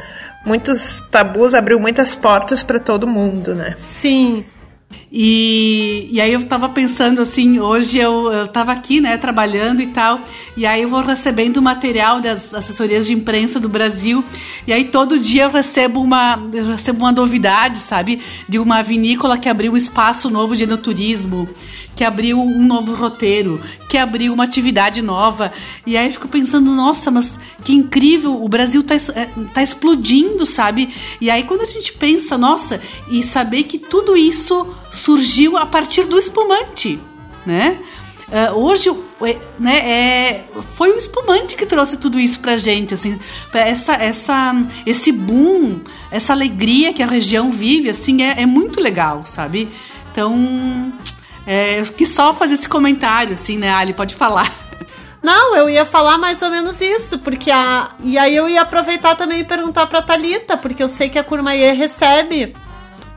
muitos 0.44 1.02
tabus, 1.02 1.54
abriu 1.54 1.78
muitas 1.80 2.14
portas 2.14 2.62
para 2.62 2.78
todo 2.78 3.06
mundo, 3.06 3.54
né? 3.54 3.74
Sim. 3.76 4.44
E, 5.16 6.08
e 6.10 6.20
aí 6.20 6.32
eu 6.32 6.42
tava 6.42 6.68
pensando 6.68 7.22
assim, 7.22 7.60
hoje 7.60 7.98
eu, 7.98 8.32
eu 8.32 8.48
tava 8.48 8.72
aqui, 8.72 9.00
né, 9.00 9.16
trabalhando 9.16 9.80
e 9.80 9.86
tal, 9.86 10.20
e 10.56 10.66
aí 10.66 10.82
eu 10.82 10.88
vou 10.88 11.02
recebendo 11.02 11.62
material 11.62 12.20
das 12.20 12.52
assessorias 12.52 13.06
de 13.06 13.12
imprensa 13.12 13.60
do 13.60 13.68
Brasil, 13.68 14.24
e 14.66 14.72
aí 14.72 14.82
todo 14.82 15.16
dia 15.16 15.44
eu 15.44 15.52
recebo 15.52 16.00
uma, 16.00 16.36
eu 16.52 16.66
recebo 16.66 16.98
uma 16.98 17.12
novidade, 17.12 17.78
sabe, 17.78 18.20
de 18.48 18.58
uma 18.58 18.82
vinícola 18.82 19.38
que 19.38 19.48
abriu 19.48 19.74
um 19.74 19.76
espaço 19.76 20.28
novo 20.28 20.56
de 20.56 20.64
enoturismo, 20.64 21.48
que 21.94 22.02
abriu 22.02 22.40
um 22.40 22.66
novo 22.66 22.92
roteiro, 22.96 23.60
que 23.88 23.96
abriu 23.96 24.32
uma 24.32 24.42
atividade 24.42 25.00
nova, 25.00 25.52
e 25.86 25.96
aí 25.96 26.06
eu 26.08 26.12
fico 26.12 26.26
pensando, 26.26 26.72
nossa, 26.72 27.12
mas 27.12 27.38
que 27.62 27.72
incrível, 27.72 28.42
o 28.42 28.48
Brasil 28.48 28.82
tá, 28.82 28.96
é, 28.96 29.28
tá 29.54 29.62
explodindo, 29.62 30.44
sabe, 30.44 30.88
e 31.20 31.30
aí 31.30 31.44
quando 31.44 31.60
a 31.60 31.66
gente 31.66 31.92
pensa, 31.92 32.36
nossa, 32.36 32.80
e 33.08 33.22
saber 33.22 33.62
que 33.62 33.78
tudo 33.78 34.16
isso 34.16 34.74
surgiu 35.04 35.56
a 35.56 35.66
partir 35.66 36.04
do 36.04 36.18
espumante, 36.18 37.00
né? 37.44 37.78
uh, 38.28 38.58
hoje, 38.58 38.90
né, 39.58 39.76
é, 39.76 40.44
foi 40.74 40.90
o 40.90 40.96
espumante 40.96 41.54
que 41.54 41.66
trouxe 41.66 41.96
tudo 41.96 42.18
isso 42.18 42.40
pra 42.40 42.56
gente, 42.56 42.94
assim, 42.94 43.18
essa, 43.52 43.94
essa, 43.94 44.54
esse 44.86 45.12
boom, 45.12 45.80
essa 46.10 46.32
alegria 46.32 46.92
que 46.92 47.02
a 47.02 47.06
região 47.06 47.50
vive, 47.50 47.90
assim, 47.90 48.22
é, 48.22 48.42
é 48.42 48.46
muito 48.46 48.80
legal, 48.80 49.22
sabe? 49.24 49.68
Então, 50.10 50.92
é, 51.46 51.82
quis 51.96 52.10
só 52.10 52.34
fazer 52.34 52.54
esse 52.54 52.68
comentário, 52.68 53.34
assim, 53.34 53.58
né, 53.58 53.70
Ali, 53.70 53.92
pode 53.92 54.14
falar. 54.14 54.52
Não, 55.22 55.56
eu 55.56 55.70
ia 55.70 55.86
falar 55.86 56.18
mais 56.18 56.42
ou 56.42 56.50
menos 56.50 56.82
isso, 56.82 57.18
porque 57.20 57.50
a. 57.50 57.92
E 58.02 58.18
aí 58.18 58.36
eu 58.36 58.46
ia 58.46 58.60
aproveitar 58.60 59.14
também 59.14 59.38
e 59.38 59.44
perguntar 59.44 59.86
pra 59.86 60.02
Thalita, 60.02 60.54
porque 60.54 60.82
eu 60.82 60.88
sei 60.88 61.08
que 61.08 61.18
a 61.18 61.24
Curmaie 61.24 61.72
recebe 61.72 62.54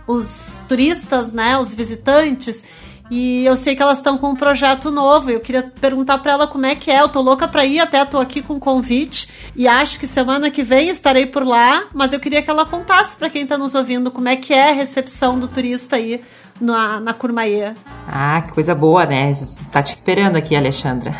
os 0.08 0.62
turistas, 0.68 1.32
né? 1.32 1.58
Os 1.58 1.74
visitantes. 1.74 2.64
E 3.10 3.46
eu 3.46 3.56
sei 3.56 3.76
que 3.76 3.82
elas 3.82 4.00
estão 4.00 4.18
com 4.18 4.30
um 4.30 4.36
projeto 4.36 4.92
novo. 4.92 5.30
Eu 5.30 5.40
queria 5.40 5.72
perguntar 5.80 6.18
para 6.18 6.34
ela 6.34 6.48
como 6.48 6.66
é 6.66 6.76
que 6.76 6.92
é. 6.92 7.02
Eu 7.02 7.10
tô 7.10 7.22
louca 7.22 7.48
para 7.48 7.66
ir, 7.66 7.80
até 7.80 8.04
tô 8.06 8.18
aqui 8.18 8.42
com 8.42 8.60
convite 8.60 9.30
e 9.56 9.68
acho 9.68 10.00
que 10.00 10.06
semana 10.06 10.52
que 10.52 10.64
vem 10.64 10.90
estarei 10.90 11.26
por 11.26 11.46
lá, 11.46 11.86
mas 11.94 12.14
eu 12.14 12.20
queria 12.20 12.42
que 12.42 12.50
ela 12.50 12.66
contasse 12.66 13.16
para 13.16 13.30
quem 13.30 13.46
tá 13.46 13.58
nos 13.58 13.76
ouvindo 13.76 14.12
como 14.12 14.30
é 14.30 14.36
que 14.36 14.54
é 14.54 14.70
a 14.70 14.74
recepção 14.74 15.40
do 15.40 15.48
turista 15.48 15.96
aí 15.96 16.22
na, 16.60 17.00
na 17.00 17.14
Curmaê. 17.14 17.74
Ah, 18.08 18.42
que 18.42 18.54
coisa 18.54 18.76
boa, 18.76 19.06
né? 19.06 19.32
Está 19.32 19.82
te 19.82 19.94
esperando 19.94 20.36
aqui, 20.36 20.56
Alexandra. 20.56 21.16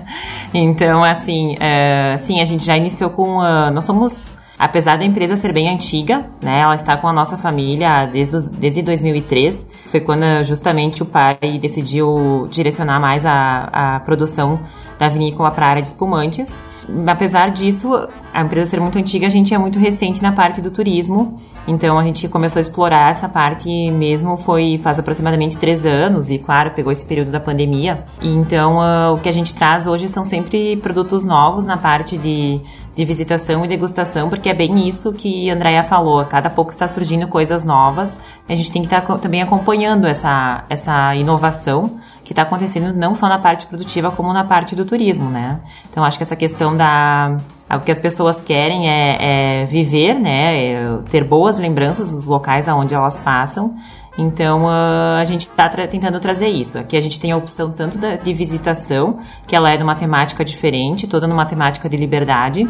então, 0.52 1.04
assim, 1.04 1.54
uh, 1.54 2.18
sim, 2.18 2.40
a 2.40 2.44
gente 2.44 2.64
já 2.64 2.76
iniciou 2.76 3.10
com. 3.10 3.38
Uh, 3.38 3.70
nós 3.72 3.84
somos. 3.84 4.32
Apesar 4.58 4.98
da 4.98 5.04
empresa 5.04 5.36
ser 5.36 5.52
bem 5.52 5.68
antiga, 5.68 6.26
né, 6.42 6.60
ela 6.60 6.74
está 6.74 6.96
com 6.96 7.06
a 7.06 7.12
nossa 7.12 7.38
família 7.38 8.06
desde, 8.06 8.50
desde 8.50 8.82
2003. 8.82 9.70
Foi 9.86 10.00
quando 10.00 10.24
justamente 10.42 11.00
o 11.02 11.06
pai 11.06 11.38
decidiu 11.60 12.48
direcionar 12.50 12.98
mais 12.98 13.24
a, 13.24 13.68
a 13.72 14.00
produção 14.00 14.60
da 14.98 15.08
vinícola 15.08 15.52
para 15.52 15.66
a 15.66 15.68
área 15.70 15.82
de 15.82 15.88
espumantes. 15.88 16.58
Apesar 17.06 17.50
disso, 17.50 18.08
a 18.32 18.42
empresa 18.42 18.70
ser 18.70 18.80
muito 18.80 18.98
antiga, 18.98 19.26
a 19.26 19.30
gente 19.30 19.52
é 19.52 19.58
muito 19.58 19.78
recente 19.78 20.22
na 20.22 20.32
parte 20.32 20.60
do 20.60 20.70
turismo. 20.70 21.38
Então 21.66 21.98
a 21.98 22.04
gente 22.04 22.26
começou 22.28 22.58
a 22.58 22.62
explorar 22.62 23.10
essa 23.10 23.28
parte 23.28 23.68
mesmo 23.90 24.38
foi 24.38 24.78
faz 24.82 24.98
aproximadamente 24.98 25.58
três 25.58 25.84
anos 25.84 26.30
e 26.30 26.38
claro 26.38 26.70
pegou 26.70 26.90
esse 26.90 27.04
período 27.04 27.30
da 27.30 27.40
pandemia. 27.40 28.04
Então 28.22 28.78
uh, 28.78 29.14
o 29.14 29.18
que 29.18 29.28
a 29.28 29.32
gente 29.32 29.54
traz 29.54 29.86
hoje 29.86 30.08
são 30.08 30.24
sempre 30.24 30.76
produtos 30.76 31.24
novos 31.24 31.66
na 31.66 31.76
parte 31.76 32.16
de, 32.16 32.60
de 32.94 33.04
visitação 33.04 33.64
e 33.64 33.68
degustação, 33.68 34.30
porque 34.30 34.48
é 34.48 34.54
bem 34.54 34.88
isso 34.88 35.12
que 35.12 35.50
a 35.50 35.54
Andrea 35.54 35.84
falou. 35.84 36.20
A 36.20 36.24
cada 36.24 36.48
pouco 36.48 36.70
está 36.70 36.88
surgindo 36.88 37.28
coisas 37.28 37.64
novas. 37.64 38.18
A 38.48 38.54
gente 38.54 38.72
tem 38.72 38.80
que 38.80 38.86
estar 38.86 39.02
tá 39.02 39.18
também 39.18 39.42
acompanhando 39.42 40.06
essa 40.06 40.64
essa 40.70 41.14
inovação 41.14 41.98
que 42.28 42.32
está 42.34 42.42
acontecendo 42.42 42.92
não 42.92 43.14
só 43.14 43.26
na 43.26 43.38
parte 43.38 43.66
produtiva 43.66 44.10
como 44.10 44.34
na 44.34 44.44
parte 44.44 44.76
do 44.76 44.84
turismo, 44.84 45.30
né? 45.30 45.60
Então 45.90 46.04
acho 46.04 46.18
que 46.18 46.22
essa 46.22 46.36
questão 46.36 46.76
da 46.76 47.38
o 47.70 47.80
que 47.80 47.90
as 47.90 47.98
pessoas 47.98 48.38
querem 48.38 48.86
é, 48.86 49.62
é 49.62 49.64
viver, 49.64 50.12
né? 50.12 50.72
É 50.72 50.98
ter 51.10 51.24
boas 51.24 51.58
lembranças 51.58 52.12
dos 52.12 52.26
locais 52.26 52.68
aonde 52.68 52.94
elas 52.94 53.16
passam. 53.16 53.74
Então 54.18 54.64
uh, 54.66 55.16
a 55.18 55.24
gente 55.24 55.48
está 55.48 55.70
tra 55.70 55.88
tentando 55.88 56.20
trazer 56.20 56.48
isso. 56.48 56.78
Aqui 56.78 56.98
a 56.98 57.00
gente 57.00 57.18
tem 57.18 57.32
a 57.32 57.36
opção 57.38 57.70
tanto 57.70 57.96
da, 57.96 58.16
de 58.16 58.34
visitação, 58.34 59.20
que 59.46 59.56
ela 59.56 59.72
é 59.72 59.78
numa 59.78 59.94
temática 59.94 60.44
diferente, 60.44 61.06
toda 61.06 61.26
numa 61.26 61.46
temática 61.46 61.88
de 61.88 61.96
liberdade. 61.96 62.68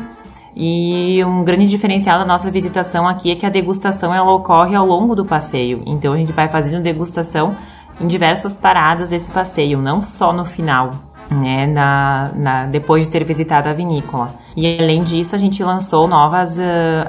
E 0.54 1.20
um 1.24 1.42
grande 1.42 1.66
diferencial 1.66 2.16
da 2.16 2.24
nossa 2.24 2.48
visitação 2.48 3.08
aqui 3.08 3.32
é 3.32 3.34
que 3.34 3.44
a 3.44 3.50
degustação 3.50 4.14
ela 4.14 4.32
ocorre 4.32 4.76
ao 4.76 4.86
longo 4.86 5.16
do 5.16 5.24
passeio. 5.24 5.82
Então 5.84 6.12
a 6.12 6.16
gente 6.16 6.32
vai 6.32 6.48
fazendo 6.48 6.80
degustação 6.80 7.56
em 8.00 8.06
diversas 8.06 8.58
paradas 8.58 9.10
desse 9.10 9.30
passeio, 9.30 9.80
não 9.80 10.00
só 10.00 10.32
no 10.32 10.44
final 10.44 10.90
né, 11.30 11.66
na, 11.66 12.30
na, 12.34 12.66
depois 12.66 13.04
de 13.04 13.10
ter 13.10 13.24
visitado 13.24 13.68
a 13.68 13.72
vinícola. 13.72 14.34
E 14.56 14.78
além 14.78 15.02
disso, 15.02 15.34
a 15.34 15.38
gente 15.38 15.62
lançou 15.62 16.06
novas 16.08 16.58
uh, 16.58 16.62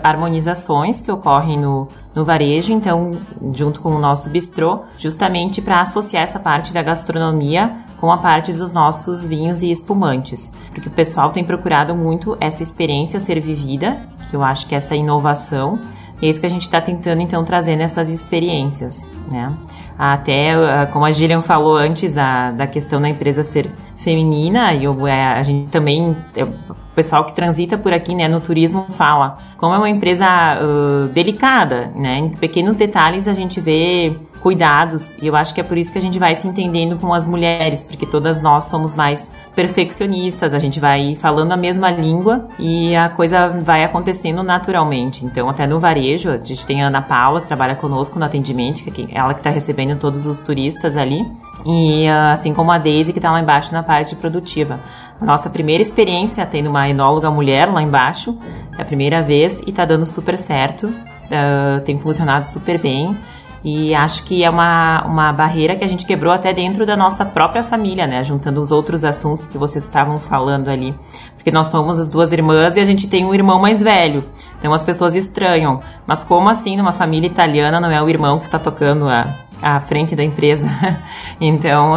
harmonizações 0.03 1.01
que 1.01 1.11
ocorrem 1.11 1.57
no, 1.57 1.87
no 2.13 2.25
varejo, 2.25 2.73
então, 2.73 3.11
junto 3.53 3.81
com 3.81 3.89
o 3.89 3.99
nosso 3.99 4.29
bistrô, 4.29 4.81
justamente 4.97 5.61
para 5.61 5.81
associar 5.81 6.23
essa 6.23 6.39
parte 6.39 6.73
da 6.73 6.81
gastronomia 6.81 7.77
com 7.99 8.11
a 8.11 8.17
parte 8.17 8.53
dos 8.53 8.71
nossos 8.71 9.25
vinhos 9.25 9.61
e 9.61 9.71
espumantes. 9.71 10.53
Porque 10.73 10.87
o 10.87 10.91
pessoal 10.91 11.31
tem 11.31 11.43
procurado 11.43 11.95
muito 11.95 12.37
essa 12.39 12.63
experiência 12.63 13.19
ser 13.19 13.39
vivida, 13.39 14.07
que 14.29 14.35
eu 14.35 14.43
acho 14.43 14.67
que 14.67 14.75
essa 14.75 14.95
inovação, 14.95 15.79
e 16.21 16.25
é 16.25 16.29
isso 16.29 16.39
que 16.39 16.45
a 16.45 16.49
gente 16.49 16.63
está 16.63 16.81
tentando, 16.81 17.21
então, 17.21 17.43
trazer 17.43 17.75
nessas 17.75 18.09
experiências, 18.09 19.09
né? 19.31 19.53
Até, 20.01 20.53
ah, 20.53 20.87
como 20.87 21.03
a 21.03 21.11
Gillian 21.11 21.41
falou 21.41 21.75
antes, 21.75 22.17
a, 22.17 22.51
da 22.51 22.65
questão 22.65 23.01
da 23.01 23.09
empresa 23.09 23.43
ser 23.43 23.69
feminina, 23.97 24.73
e 24.73 24.85
eu, 24.85 25.05
é, 25.05 25.33
a 25.33 25.43
gente 25.43 25.69
também, 25.69 26.15
é, 26.37 26.47
o 26.91 26.95
pessoal 26.95 27.25
que 27.25 27.33
transita 27.33 27.77
por 27.77 27.93
aqui, 27.93 28.15
né, 28.15 28.27
no 28.27 28.41
turismo 28.41 28.87
fala, 28.89 29.37
como 29.57 29.73
é 29.73 29.77
uma 29.77 29.89
empresa 29.89 30.25
uh, 30.25 31.07
delicada, 31.07 31.91
né, 31.95 32.17
em 32.17 32.29
pequenos 32.29 32.77
detalhes 32.77 33.27
a 33.27 33.33
gente 33.33 33.59
vê 33.61 34.17
cuidados, 34.41 35.13
e 35.21 35.27
eu 35.27 35.35
acho 35.35 35.53
que 35.53 35.61
é 35.61 35.63
por 35.63 35.77
isso 35.77 35.91
que 35.91 35.97
a 35.97 36.01
gente 36.01 36.17
vai 36.17 36.33
se 36.33 36.47
entendendo 36.47 36.97
com 36.97 37.13
as 37.13 37.25
mulheres, 37.25 37.83
porque 37.83 38.05
todas 38.05 38.41
nós 38.41 38.65
somos 38.65 38.95
mais 38.95 39.31
perfeccionistas, 39.55 40.53
a 40.53 40.59
gente 40.59 40.79
vai 40.79 41.15
falando 41.15 41.51
a 41.51 41.57
mesma 41.57 41.91
língua 41.91 42.47
e 42.57 42.95
a 42.95 43.09
coisa 43.09 43.49
vai 43.59 43.83
acontecendo 43.83 44.41
naturalmente. 44.41 45.25
Então, 45.25 45.49
até 45.49 45.67
no 45.67 45.79
varejo, 45.79 46.29
a 46.31 46.37
gente 46.37 46.65
tem 46.65 46.81
a 46.81 46.87
Ana 46.87 47.01
Paula, 47.01 47.41
que 47.41 47.47
trabalha 47.47 47.75
conosco 47.75 48.17
no 48.17 48.23
atendimento, 48.23 48.81
que 48.81 49.09
é 49.11 49.17
ela 49.17 49.33
que 49.33 49.41
está 49.41 49.49
recebendo 49.49 49.99
todos 49.99 50.25
os 50.25 50.39
turistas 50.39 50.95
ali, 50.95 51.29
e 51.65 52.07
assim 52.07 52.53
como 52.53 52.71
a 52.71 52.77
Daisy, 52.77 53.11
que 53.11 53.19
está 53.19 53.31
lá 53.31 53.41
embaixo 53.41 53.73
na 53.73 53.83
parte 53.83 54.15
produtiva. 54.15 54.79
A 55.21 55.25
nossa 55.25 55.49
primeira 55.49 55.83
experiência 55.83 56.45
tendo 56.45 56.69
uma 56.69 56.87
enóloga 56.87 57.29
mulher 57.29 57.71
lá 57.71 57.81
embaixo, 57.81 58.37
é 58.77 58.81
a 58.81 58.85
primeira 58.85 59.21
vez 59.21 59.61
e 59.61 59.69
está 59.69 59.83
dando 59.83 60.05
super 60.05 60.37
certo, 60.37 60.87
uh, 60.87 61.81
tem 61.83 61.97
funcionado 61.99 62.45
super 62.45 62.79
bem. 62.79 63.17
E 63.61 63.93
acho 63.93 64.23
que 64.23 64.41
é 64.43 64.49
uma, 64.49 65.03
uma 65.05 65.33
barreira 65.33 65.75
que 65.75 65.83
a 65.83 65.87
gente 65.87 66.05
quebrou 66.05 66.31
até 66.31 66.53
dentro 66.53 66.85
da 66.85 66.95
nossa 66.95 67.25
própria 67.25 67.61
família, 67.61 68.07
né? 68.07 68.23
Juntando 68.23 68.61
os 68.61 68.71
outros 68.71 69.03
assuntos 69.03 69.47
que 69.47 69.57
vocês 69.57 69.83
estavam 69.83 70.17
falando 70.17 70.69
ali. 70.69 70.95
Porque 71.35 71.51
nós 71.51 71.67
somos 71.67 71.99
as 71.99 72.07
duas 72.07 72.31
irmãs 72.31 72.77
e 72.77 72.79
a 72.79 72.85
gente 72.85 73.09
tem 73.09 73.25
um 73.25 73.33
irmão 73.33 73.59
mais 73.59 73.81
velho. 73.81 74.23
Então 74.57 74.71
as 74.73 74.81
pessoas 74.81 75.13
estranham. 75.13 75.81
Mas 76.07 76.23
como 76.23 76.47
assim 76.47 76.77
numa 76.77 76.93
família 76.93 77.27
italiana 77.27 77.81
não 77.81 77.91
é 77.91 78.01
o 78.01 78.07
irmão 78.07 78.37
que 78.39 78.45
está 78.45 78.57
tocando 78.57 79.09
a, 79.09 79.35
a 79.61 79.81
frente 79.81 80.15
da 80.15 80.23
empresa? 80.23 80.69
então. 81.41 81.95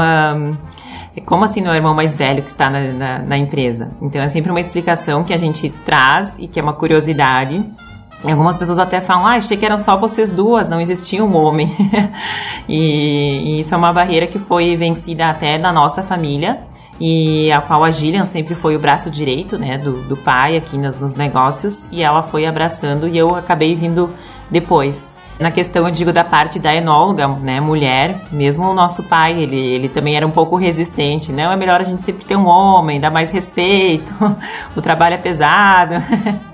Como 1.20 1.44
assim 1.44 1.60
não 1.60 1.70
é 1.70 1.74
o 1.74 1.76
irmão 1.76 1.94
mais 1.94 2.16
velho 2.16 2.42
que 2.42 2.48
está 2.48 2.70
na, 2.70 2.80
na, 2.92 3.18
na 3.18 3.38
empresa? 3.38 3.92
Então 4.00 4.20
é 4.20 4.28
sempre 4.28 4.50
uma 4.50 4.60
explicação 4.60 5.22
que 5.22 5.34
a 5.34 5.36
gente 5.36 5.68
traz 5.84 6.38
e 6.38 6.48
que 6.48 6.58
é 6.58 6.62
uma 6.62 6.72
curiosidade 6.72 7.64
Algumas 8.30 8.56
pessoas 8.56 8.78
até 8.78 9.00
falam, 9.00 9.26
ah, 9.26 9.32
achei 9.32 9.56
que 9.56 9.66
eram 9.66 9.76
só 9.76 9.96
vocês 9.96 10.30
duas, 10.30 10.68
não 10.68 10.80
existia 10.80 11.24
um 11.24 11.34
homem. 11.34 11.74
e, 12.68 13.56
e, 13.56 13.60
isso 13.60 13.74
é 13.74 13.76
uma 13.76 13.92
barreira 13.92 14.28
que 14.28 14.38
foi 14.38 14.76
vencida 14.76 15.28
até 15.28 15.58
na 15.58 15.72
nossa 15.72 16.04
família, 16.04 16.60
e 17.00 17.50
a 17.50 17.60
qual 17.60 17.82
a 17.82 17.90
Gillian 17.90 18.24
sempre 18.24 18.54
foi 18.54 18.76
o 18.76 18.78
braço 18.78 19.10
direito, 19.10 19.58
né, 19.58 19.76
do, 19.76 19.94
do 20.04 20.16
pai 20.16 20.56
aqui 20.56 20.78
nos, 20.78 21.00
nos 21.00 21.16
negócios, 21.16 21.84
e 21.90 22.02
ela 22.02 22.22
foi 22.22 22.46
abraçando 22.46 23.08
e 23.08 23.18
eu 23.18 23.34
acabei 23.34 23.74
vindo 23.74 24.10
depois. 24.48 25.12
Na 25.42 25.50
questão, 25.50 25.88
eu 25.88 25.92
digo, 25.92 26.12
da 26.12 26.22
parte 26.22 26.60
da 26.60 26.72
enóloga, 26.72 27.26
né, 27.26 27.58
mulher, 27.60 28.16
mesmo 28.30 28.64
o 28.64 28.72
nosso 28.72 29.02
pai, 29.02 29.42
ele, 29.42 29.58
ele 29.58 29.88
também 29.88 30.16
era 30.16 30.24
um 30.24 30.30
pouco 30.30 30.54
resistente, 30.54 31.32
não, 31.32 31.50
é 31.50 31.56
melhor 31.56 31.80
a 31.80 31.84
gente 31.84 32.00
sempre 32.00 32.24
ter 32.24 32.36
um 32.36 32.46
homem, 32.46 33.00
dar 33.00 33.10
mais 33.10 33.32
respeito, 33.32 34.14
o 34.76 34.80
trabalho 34.80 35.16
é 35.16 35.18
pesado. 35.18 35.94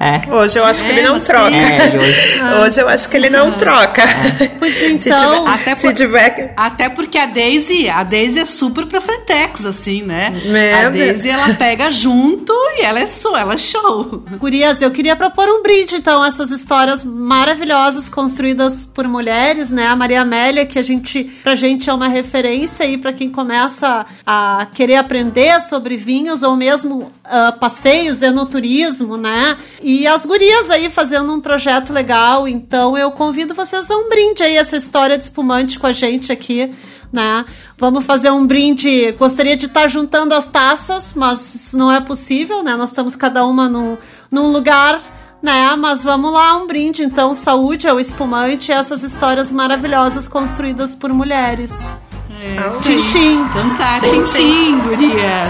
É. 0.00 0.34
Hoje 0.34 0.58
eu 0.58 0.64
acho 0.64 0.84
que 0.84 0.90
ele 0.90 1.02
não 1.02 1.20
troca. 1.20 1.54
É, 1.54 1.98
hoje... 1.98 2.42
hoje... 2.62 2.80
eu 2.80 2.88
acho 2.88 3.08
que 3.08 3.16
ele 3.16 3.30
não 3.30 3.52
troca. 3.52 4.02
É. 4.02 4.48
Pois 4.58 4.80
então, 4.80 4.96
se 4.96 5.10
tiver, 5.10 5.48
até, 5.48 5.74
por, 5.74 5.94
tiver... 5.94 6.54
até 6.56 6.88
porque 6.88 7.18
a 7.18 7.26
Daisy, 7.26 7.88
a 7.88 8.02
Daisy 8.02 8.40
é 8.40 8.44
super 8.44 8.86
profetex, 8.86 9.64
assim, 9.64 10.02
né? 10.02 10.30
Meu 10.44 10.86
a 10.86 10.90
Daisy, 10.90 11.28
ela 11.28 11.54
pega 11.54 11.90
junto 11.90 12.52
e 12.76 12.82
ela 12.82 13.00
é 13.00 13.06
show, 13.06 13.36
ela 13.36 13.54
é 13.54 13.58
show. 13.58 14.24
Gurias, 14.38 14.82
eu 14.82 14.90
queria 14.90 15.14
propor 15.14 15.48
um 15.48 15.62
brinde, 15.62 15.96
então, 15.96 16.24
essas 16.24 16.50
histórias 16.50 17.04
maravilhosas 17.04 18.08
construídas 18.08 18.84
por 18.84 19.06
mulheres, 19.06 19.70
né? 19.70 19.86
A 19.86 19.96
Maria 19.96 20.22
Amélia, 20.22 20.66
que 20.66 20.78
a 20.78 20.82
gente, 20.82 21.24
pra 21.42 21.54
gente 21.54 21.88
é 21.88 21.94
uma 21.94 22.08
referência 22.08 22.84
aí 22.84 22.98
para 22.98 23.12
quem 23.12 23.30
começa 23.30 24.04
a 24.26 24.66
querer 24.74 24.96
aprender 24.96 25.60
sobre 25.60 25.96
vinhos 25.96 26.42
ou 26.42 26.56
mesmo 26.56 27.12
uh, 27.26 27.58
passeios, 27.58 28.22
enoturismo, 28.22 29.16
né? 29.16 29.51
E 29.82 30.06
as 30.06 30.24
gurias 30.26 30.70
aí 30.70 30.90
fazendo 30.90 31.32
um 31.32 31.40
projeto 31.40 31.92
legal. 31.92 32.46
Então 32.46 32.96
eu 32.96 33.10
convido 33.10 33.54
vocês 33.54 33.90
a 33.90 33.96
um 33.96 34.08
brinde 34.08 34.42
aí, 34.42 34.56
essa 34.56 34.76
história 34.76 35.16
de 35.16 35.24
espumante 35.24 35.78
com 35.78 35.86
a 35.86 35.92
gente 35.92 36.32
aqui. 36.32 36.72
Né? 37.12 37.44
Vamos 37.76 38.04
fazer 38.04 38.30
um 38.30 38.46
brinde. 38.46 39.12
Gostaria 39.12 39.56
de 39.56 39.66
estar 39.66 39.86
juntando 39.88 40.34
as 40.34 40.46
taças, 40.46 41.12
mas 41.14 41.54
isso 41.54 41.76
não 41.76 41.92
é 41.92 42.00
possível, 42.00 42.62
né? 42.62 42.74
Nós 42.74 42.88
estamos 42.88 43.14
cada 43.14 43.44
uma 43.44 43.68
num, 43.68 43.98
num 44.30 44.46
lugar, 44.50 44.98
né? 45.42 45.76
Mas 45.76 46.02
vamos 46.02 46.32
lá, 46.32 46.56
um 46.56 46.66
brinde. 46.66 47.02
Então, 47.02 47.34
saúde 47.34 47.86
ao 47.86 48.00
espumante 48.00 48.72
e 48.72 48.74
essas 48.74 49.02
histórias 49.02 49.52
maravilhosas 49.52 50.26
construídas 50.26 50.94
por 50.94 51.12
mulheres. 51.12 51.94
É, 52.42 52.68
tchim. 52.80 53.40
Então 53.40 53.76
tá, 53.76 54.00
tchim, 54.00 54.80
gurias. 54.80 55.48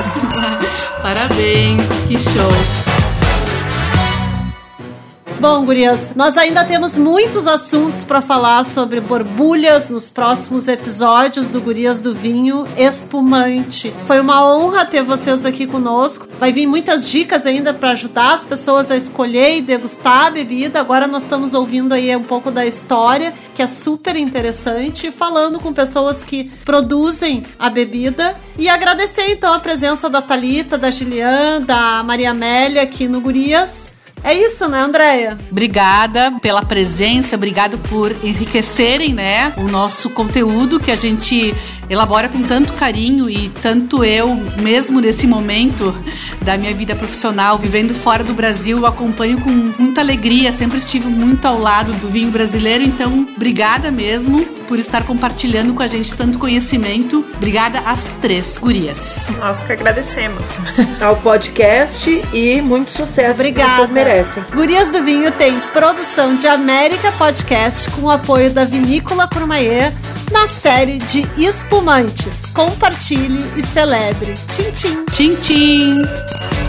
Parabéns, 1.01 1.89
que 2.07 2.19
show. 2.19 2.92
Bom, 5.43 5.65
gurias, 5.65 6.13
nós 6.15 6.37
ainda 6.37 6.65
temos 6.65 6.97
muitos 6.97 7.49
assuntos 7.49 8.05
para 8.05 8.21
falar 8.21 8.65
sobre 8.65 9.01
borbulhas 9.01 9.91
nos 9.91 10.09
próximos 10.09 10.69
episódios 10.69 11.51
do 11.51 11.61
Gurias 11.61 12.01
do 12.01 12.15
Vinho 12.15 12.65
Espumante. 12.77 13.93
Foi 14.07 14.21
uma 14.21 14.47
honra 14.47 14.87
ter 14.87 15.03
vocês 15.03 15.45
aqui 15.45 15.67
conosco. 15.67 16.29
Vai 16.39 16.53
vir 16.53 16.69
muitas 16.69 17.11
dicas 17.11 17.45
ainda 17.45 17.75
para 17.75 17.91
ajudar 17.91 18.35
as 18.35 18.45
pessoas 18.45 18.89
a 18.89 18.97
escolher 18.97 19.57
e 19.57 19.61
degustar 19.61 20.27
a 20.27 20.31
bebida. 20.31 20.79
Agora 20.79 21.09
nós 21.09 21.25
estamos 21.25 21.55
ouvindo 21.55 21.93
aí 21.93 22.15
um 22.15 22.23
pouco 22.23 22.49
da 22.49 22.65
história, 22.65 23.35
que 23.53 23.63
é 23.63 23.67
super 23.67 24.15
interessante, 24.15 25.11
falando 25.11 25.59
com 25.59 25.73
pessoas 25.73 26.23
que 26.23 26.53
produzem 26.65 27.43
a 27.59 27.69
bebida 27.69 28.37
e 28.57 28.69
agradecer 28.69 29.33
então 29.33 29.53
a 29.53 29.59
presença 29.59 30.09
da 30.09 30.23
Talita, 30.23 30.79
da 30.79 30.93
Gilian, 30.93 31.61
da 31.63 32.01
Maria 32.05 32.31
Amélia 32.31 32.83
aqui 32.83 33.09
no 33.09 33.21
Gurias. 33.21 33.92
É 34.25 34.33
isso, 34.35 34.69
né, 34.69 34.81
Andréia? 34.81 35.37
Obrigada 35.51 36.33
pela 36.41 36.63
presença, 36.63 37.35
obrigado 37.35 37.77
por 37.89 38.13
enriquecerem, 38.23 39.13
né, 39.13 39.53
o 39.57 39.63
nosso 39.63 40.09
conteúdo 40.11 40.79
que 40.79 40.91
a 40.93 40.97
gente 40.97 41.55
elabora 41.91 42.29
com 42.29 42.43
tanto 42.43 42.73
carinho 42.75 43.29
e 43.29 43.49
tanto 43.61 44.05
eu, 44.05 44.35
mesmo 44.61 45.01
nesse 45.01 45.27
momento 45.27 45.95
da 46.43 46.57
minha 46.57 46.73
vida 46.73 46.95
profissional, 46.95 47.59
vivendo 47.59 47.95
fora 47.95 48.23
do 48.23 48.33
Brasil, 48.33 48.87
acompanho 48.87 49.41
com 49.41 49.51
muita 49.51 50.01
alegria, 50.01 50.53
sempre 50.53 50.79
estive 50.79 51.09
muito 51.09 51.45
ao 51.47 51.59
lado 51.59 51.93
do 51.93 52.09
vinho 52.09 52.31
brasileiro, 52.31 52.85
então 52.85 53.27
obrigada 53.37 53.91
mesmo 53.91 54.62
por 54.73 54.79
estar 54.79 55.05
compartilhando 55.05 55.75
com 55.75 55.83
a 55.83 55.87
gente 55.87 56.15
tanto 56.15 56.39
conhecimento. 56.39 57.23
Obrigada 57.37 57.81
às 57.81 58.05
três 58.23 58.57
gurias. 58.57 59.29
Nós 59.39 59.61
que 59.61 59.71
agradecemos. 59.71 60.47
Ao 60.99 61.15
podcast 61.17 62.09
e 62.33 62.63
muito 62.63 62.91
sucesso. 62.91 63.35
Obrigada. 63.35 63.77
Vocês 63.77 63.91
merecem. 63.91 64.43
Gurias 64.51 64.89
do 64.89 65.03
Vinho 65.05 65.31
tem 65.33 65.61
produção 65.75 66.37
de 66.37 66.47
América 66.47 67.13
Podcast 67.13 67.91
com 67.91 68.07
o 68.07 68.11
apoio 68.11 68.51
da 68.51 68.65
Vinícola 68.65 69.29
Courmayeur 69.29 69.93
na 70.31 70.47
série 70.47 70.97
de 70.97 71.21
espumantes. 71.37 72.47
Compartilhe 72.47 73.45
e 73.55 73.61
celebre. 73.61 74.33
Tchim, 74.53 74.71
tchim. 74.73 75.05
Tchim, 75.11 75.35
tchim. 75.35 76.62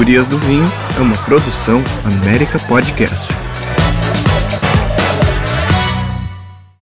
Gurias 0.00 0.26
do 0.26 0.38
Vinho 0.38 0.64
é 0.96 1.00
uma 1.02 1.14
produção 1.14 1.84
América 2.22 2.58
Podcast. 2.60 3.39